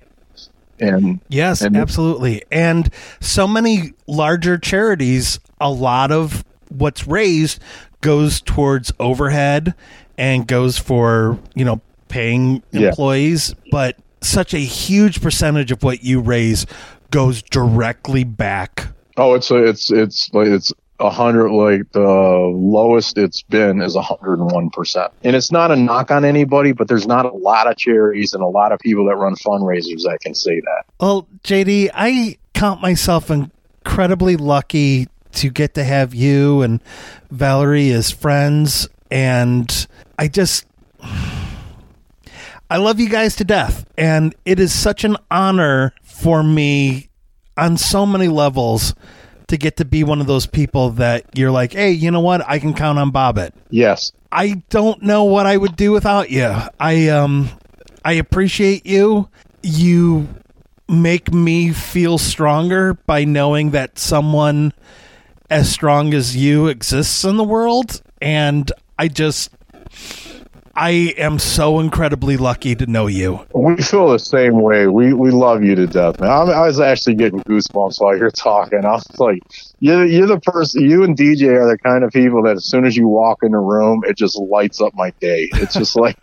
And 0.79 1.19
Yes, 1.27 1.61
and- 1.61 1.75
absolutely. 1.75 2.43
And 2.51 2.91
so 3.19 3.47
many 3.47 3.93
larger 4.05 4.57
charities, 4.57 5.39
a 5.59 5.71
lot 5.71 6.11
of 6.11 6.43
what's 6.69 7.07
raised 7.07 7.59
goes 8.01 8.41
towards 8.41 8.91
overhead 8.99 9.73
and 10.17 10.47
goes 10.47 10.77
for, 10.77 11.37
you 11.55 11.65
know, 11.65 11.81
paying 12.09 12.63
Yeah. 12.71 12.89
employees, 12.89 13.53
but 13.71 13.95
such 14.21 14.53
a 14.53 14.59
huge 14.59 15.21
percentage 15.21 15.71
of 15.71 15.83
what 15.83 16.03
you 16.03 16.19
raise 16.19 16.65
goes 17.11 17.41
directly 17.43 18.23
back. 18.23 18.87
Oh, 19.17 19.33
it's 19.35 19.49
a, 19.51 19.57
it's 19.63 19.91
it's 19.91 20.29
like 20.33 20.47
it's 20.47 20.71
a 20.99 21.09
hundred 21.11 21.51
like 21.51 21.91
the 21.91 21.99
lowest 22.01 23.17
it's 23.19 23.43
been 23.43 23.81
is 23.81 23.95
a 23.95 24.01
hundred 24.01 24.39
and 24.39 24.51
one 24.51 24.69
percent. 24.71 25.11
And 25.23 25.35
it's 25.35 25.51
not 25.51 25.69
a 25.71 25.75
knock 25.75 26.09
on 26.11 26.25
anybody, 26.25 26.71
but 26.71 26.87
there's 26.87 27.05
not 27.07 27.25
a 27.25 27.31
lot 27.31 27.69
of 27.69 27.77
charities 27.77 28.33
and 28.33 28.41
a 28.41 28.47
lot 28.47 28.71
of 28.71 28.79
people 28.79 29.05
that 29.05 29.15
run 29.15 29.35
fundraisers 29.35 30.01
that 30.03 30.19
can 30.21 30.33
say 30.33 30.59
that. 30.59 30.83
Well, 30.99 31.27
JD, 31.43 31.91
I 31.93 32.37
count 32.53 32.81
myself 32.81 33.29
incredibly 33.29 34.37
lucky 34.37 35.07
to 35.33 35.49
get 35.51 35.75
to 35.75 35.83
have 35.83 36.15
you 36.15 36.61
and 36.63 36.81
Valerie 37.29 37.91
as 37.91 38.09
friends. 38.11 38.89
And 39.11 39.87
I 40.17 40.27
just, 40.27 40.65
I 42.69 42.77
love 42.77 42.99
you 42.99 43.09
guys 43.09 43.35
to 43.37 43.43
death. 43.43 43.85
And 43.97 44.35
it 44.45 44.59
is 44.59 44.73
such 44.73 45.03
an 45.03 45.17
honor 45.29 45.93
for 46.03 46.43
me 46.43 47.09
on 47.55 47.77
so 47.77 48.05
many 48.05 48.27
levels 48.27 48.93
to 49.47 49.57
get 49.57 49.77
to 49.77 49.85
be 49.85 50.03
one 50.03 50.19
of 50.19 50.27
those 50.27 50.45
people 50.45 50.91
that 50.91 51.25
you're 51.37 51.51
like, 51.51 51.73
hey, 51.73 51.91
you 51.91 52.11
know 52.11 52.19
what? 52.19 52.47
I 52.47 52.59
can 52.59 52.73
count 52.73 52.99
on 52.99 53.11
Bobbitt. 53.11 53.51
Yes. 53.69 54.11
I 54.31 54.61
don't 54.69 55.01
know 55.01 55.23
what 55.23 55.45
I 55.45 55.55
would 55.55 55.75
do 55.75 55.91
without 55.91 56.29
you. 56.29 56.53
I 56.79 57.07
um 57.07 57.49
I 58.03 58.13
appreciate 58.13 58.85
you. 58.85 59.29
You 59.63 60.27
make 60.89 61.33
me 61.33 61.71
feel 61.71 62.17
stronger 62.17 62.93
by 62.93 63.23
knowing 63.23 63.71
that 63.71 63.97
someone 63.97 64.73
as 65.49 65.69
strong 65.69 66.13
as 66.13 66.35
you 66.35 66.67
exists 66.67 67.23
in 67.23 67.37
the 67.37 67.43
world 67.43 68.01
and 68.21 68.71
I 68.99 69.07
just 69.07 69.49
I 70.77 71.15
am 71.17 71.39
so 71.39 71.79
incredibly 71.79 72.37
lucky 72.37 72.75
to 72.75 72.85
know 72.85 73.07
you. 73.07 73.43
We 73.55 73.77
feel 73.77 74.09
the 74.11 74.19
same 74.19 74.61
way. 74.61 74.85
We 74.85 75.11
we 75.11 75.31
love 75.31 75.63
you 75.63 75.73
to 75.73 75.87
death, 75.87 76.19
man. 76.19 76.29
I'm, 76.29 76.49
I 76.51 76.67
was 76.67 76.79
actually 76.79 77.15
getting 77.15 77.39
goosebumps 77.39 77.99
while 77.99 78.15
you're 78.15 78.29
talking. 78.29 78.85
I 78.85 78.91
was 78.91 79.19
like, 79.19 79.41
you're 79.79 80.05
you're 80.05 80.27
the 80.27 80.39
person. 80.39 80.87
You 80.87 81.03
and 81.03 81.17
DJ 81.17 81.49
are 81.59 81.67
the 81.67 81.79
kind 81.79 82.03
of 82.03 82.11
people 82.11 82.43
that 82.43 82.57
as 82.57 82.65
soon 82.65 82.85
as 82.85 82.95
you 82.95 83.07
walk 83.07 83.39
in 83.41 83.53
the 83.53 83.57
room, 83.57 84.03
it 84.05 84.17
just 84.17 84.37
lights 84.37 84.79
up 84.79 84.93
my 84.93 85.11
day. 85.19 85.49
It's 85.53 85.73
just 85.73 85.95
like. 85.95 86.17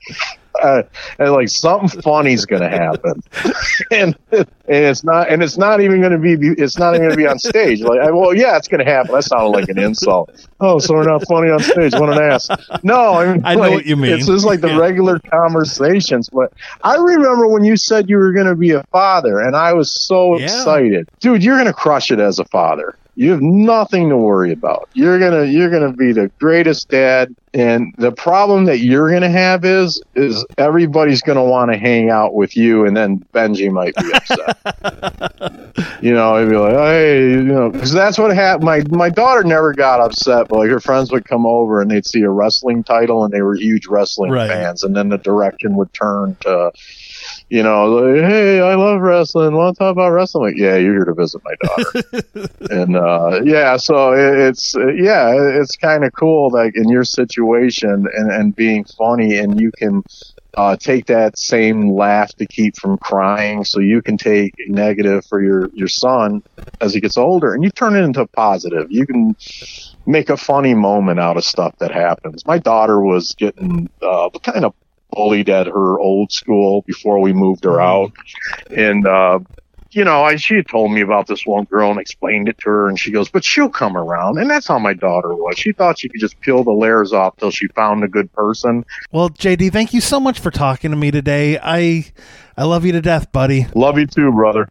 Uh, 0.62 0.82
and 1.18 1.32
like 1.32 1.48
something 1.48 2.00
funny's 2.02 2.44
gonna 2.46 2.68
happen, 2.68 3.22
and 3.90 4.16
and 4.32 4.46
it's 4.68 5.04
not, 5.04 5.28
and 5.30 5.42
it's 5.42 5.56
not 5.58 5.80
even 5.80 6.00
gonna 6.00 6.18
be, 6.18 6.32
it's 6.34 6.78
not 6.78 6.94
even 6.94 7.06
gonna 7.06 7.16
be 7.16 7.26
on 7.26 7.38
stage. 7.38 7.80
Like, 7.82 8.00
I, 8.00 8.10
well, 8.10 8.34
yeah, 8.34 8.56
it's 8.56 8.68
gonna 8.68 8.84
happen. 8.84 9.14
That 9.14 9.24
sounded 9.24 9.48
like 9.48 9.68
an 9.68 9.78
insult. 9.78 10.30
Oh, 10.60 10.78
so 10.78 10.94
we're 10.94 11.04
not 11.10 11.24
funny 11.26 11.50
on 11.50 11.62
stage? 11.62 11.94
What 11.94 12.08
an 12.08 12.18
ass! 12.18 12.48
No, 12.82 13.14
I 13.18 13.32
mean, 13.32 13.42
I 13.44 13.54
know 13.54 13.60
like, 13.62 13.72
what 13.72 13.86
you 13.86 13.96
mean. 13.96 14.12
It's 14.12 14.26
just 14.26 14.44
like 14.44 14.60
the 14.60 14.68
Yeah. 14.68 14.78
regular 14.78 15.18
conversations. 15.30 16.28
But 16.28 16.52
I 16.82 16.96
remember 16.96 17.48
when 17.48 17.64
you 17.64 17.76
said 17.76 18.08
you 18.08 18.16
were 18.16 18.32
gonna 18.32 18.56
be 18.56 18.70
a 18.72 18.84
father, 18.92 19.40
and 19.40 19.56
I 19.56 19.72
was 19.72 19.92
so 19.92 20.38
Yeah. 20.38 20.44
excited, 20.44 21.08
dude. 21.20 21.42
You're 21.42 21.58
gonna 21.58 21.72
crush 21.72 22.10
it 22.10 22.20
as 22.20 22.38
a 22.38 22.44
father. 22.46 22.94
You 23.16 23.30
have 23.30 23.42
nothing 23.42 24.08
to 24.08 24.16
worry 24.16 24.52
about. 24.52 24.88
You're 24.92 25.18
gonna 25.20 25.44
you're 25.44 25.70
gonna 25.70 25.92
be 25.92 26.12
the 26.12 26.30
greatest 26.40 26.88
dad. 26.88 27.34
And 27.52 27.94
the 27.98 28.10
problem 28.10 28.64
that 28.64 28.78
you're 28.78 29.12
gonna 29.12 29.30
have 29.30 29.64
is 29.64 30.02
is 30.16 30.44
everybody's 30.58 31.22
gonna 31.22 31.44
want 31.44 31.70
to 31.70 31.78
hang 31.78 32.10
out 32.10 32.34
with 32.34 32.56
you, 32.56 32.84
and 32.86 32.96
then 32.96 33.24
Benji 33.32 33.70
might 33.70 33.94
be 33.94 34.12
upset. 34.12 34.56
you 36.02 36.12
know, 36.12 36.36
he'd 36.38 36.50
be 36.50 36.56
like, 36.56 36.74
hey, 36.74 37.20
you 37.30 37.42
know, 37.44 37.70
because 37.70 37.92
that's 37.92 38.18
what 38.18 38.34
happened. 38.34 38.64
My 38.64 38.82
my 38.90 39.10
daughter 39.10 39.44
never 39.44 39.72
got 39.72 40.00
upset, 40.00 40.48
but 40.48 40.58
like 40.58 40.70
her 40.70 40.80
friends 40.80 41.12
would 41.12 41.24
come 41.24 41.46
over 41.46 41.80
and 41.80 41.88
they'd 41.90 42.06
see 42.06 42.22
a 42.22 42.30
wrestling 42.30 42.82
title, 42.82 43.24
and 43.24 43.32
they 43.32 43.42
were 43.42 43.54
huge 43.54 43.86
wrestling 43.86 44.32
Right. 44.32 44.50
fans, 44.50 44.82
and 44.82 44.96
then 44.96 45.08
the 45.08 45.18
direction 45.18 45.76
would 45.76 45.92
turn 45.92 46.36
to 46.40 46.72
you 47.50 47.62
know, 47.62 47.86
like, 47.86 48.22
hey, 48.24 48.60
I 48.60 48.74
love 48.74 49.00
wrestling. 49.00 49.54
Want 49.54 49.76
to 49.76 49.78
talk 49.78 49.92
about 49.92 50.10
wrestling? 50.10 50.44
Like, 50.44 50.56
yeah, 50.56 50.76
you're 50.76 50.94
here 50.94 51.04
to 51.04 51.14
visit 51.14 51.42
my 51.44 51.54
daughter. 51.62 52.48
and 52.70 52.96
uh, 52.96 53.42
yeah, 53.44 53.76
so 53.76 54.12
it, 54.12 54.48
it's 54.48 54.74
yeah, 54.74 55.32
it's 55.60 55.76
kind 55.76 56.04
of 56.04 56.12
cool, 56.14 56.50
like 56.50 56.74
in 56.74 56.88
your 56.88 57.04
situation 57.04 58.06
and 58.14 58.30
and 58.30 58.56
being 58.56 58.84
funny, 58.84 59.36
and 59.36 59.60
you 59.60 59.70
can 59.72 60.02
uh, 60.56 60.76
take 60.76 61.06
that 61.06 61.38
same 61.38 61.92
laugh 61.92 62.34
to 62.36 62.46
keep 62.46 62.76
from 62.76 62.96
crying, 62.98 63.64
so 63.64 63.78
you 63.78 64.00
can 64.00 64.16
take 64.16 64.54
negative 64.68 65.24
for 65.26 65.42
your 65.42 65.68
your 65.74 65.88
son 65.88 66.42
as 66.80 66.94
he 66.94 67.00
gets 67.00 67.18
older, 67.18 67.52
and 67.54 67.62
you 67.62 67.70
turn 67.70 67.94
it 67.94 68.02
into 68.02 68.26
positive. 68.26 68.90
You 68.90 69.06
can 69.06 69.36
make 70.06 70.30
a 70.30 70.36
funny 70.36 70.74
moment 70.74 71.20
out 71.20 71.36
of 71.36 71.44
stuff 71.44 71.76
that 71.78 71.90
happens. 71.90 72.46
My 72.46 72.58
daughter 72.58 73.00
was 73.00 73.34
getting 73.36 73.90
uh, 74.02 74.30
kind 74.42 74.64
of 74.64 74.74
bullied 75.14 75.48
at 75.48 75.66
her 75.66 75.98
old 75.98 76.32
school 76.32 76.82
before 76.86 77.20
we 77.20 77.32
moved 77.32 77.64
her 77.64 77.80
out, 77.80 78.12
and 78.70 79.06
uh, 79.06 79.38
you 79.94 80.04
know, 80.04 80.24
I, 80.24 80.36
she 80.36 80.56
had 80.56 80.66
told 80.66 80.90
me 80.90 81.02
about 81.02 81.28
this 81.28 81.46
one 81.46 81.64
girl 81.64 81.90
and 81.90 82.00
explained 82.00 82.48
it 82.48 82.58
to 82.58 82.70
her, 82.70 82.88
and 82.88 82.98
she 82.98 83.12
goes, 83.12 83.30
"But 83.30 83.44
she'll 83.44 83.70
come 83.70 83.96
around." 83.96 84.38
And 84.38 84.50
that's 84.50 84.66
how 84.66 84.78
my 84.78 84.92
daughter 84.92 85.34
was. 85.34 85.56
She 85.56 85.72
thought 85.72 86.00
she 86.00 86.08
could 86.08 86.20
just 86.20 86.40
peel 86.40 86.64
the 86.64 86.72
layers 86.72 87.12
off 87.12 87.36
till 87.36 87.50
she 87.50 87.68
found 87.68 88.02
a 88.02 88.08
good 88.08 88.32
person. 88.32 88.84
Well, 89.12 89.30
JD, 89.30 89.72
thank 89.72 89.94
you 89.94 90.00
so 90.00 90.18
much 90.18 90.40
for 90.40 90.50
talking 90.50 90.90
to 90.90 90.96
me 90.96 91.10
today. 91.10 91.58
I 91.62 92.06
I 92.56 92.64
love 92.64 92.84
you 92.84 92.92
to 92.92 93.00
death, 93.00 93.30
buddy. 93.30 93.66
Love 93.74 93.98
you 93.98 94.06
too, 94.06 94.32
brother. 94.32 94.68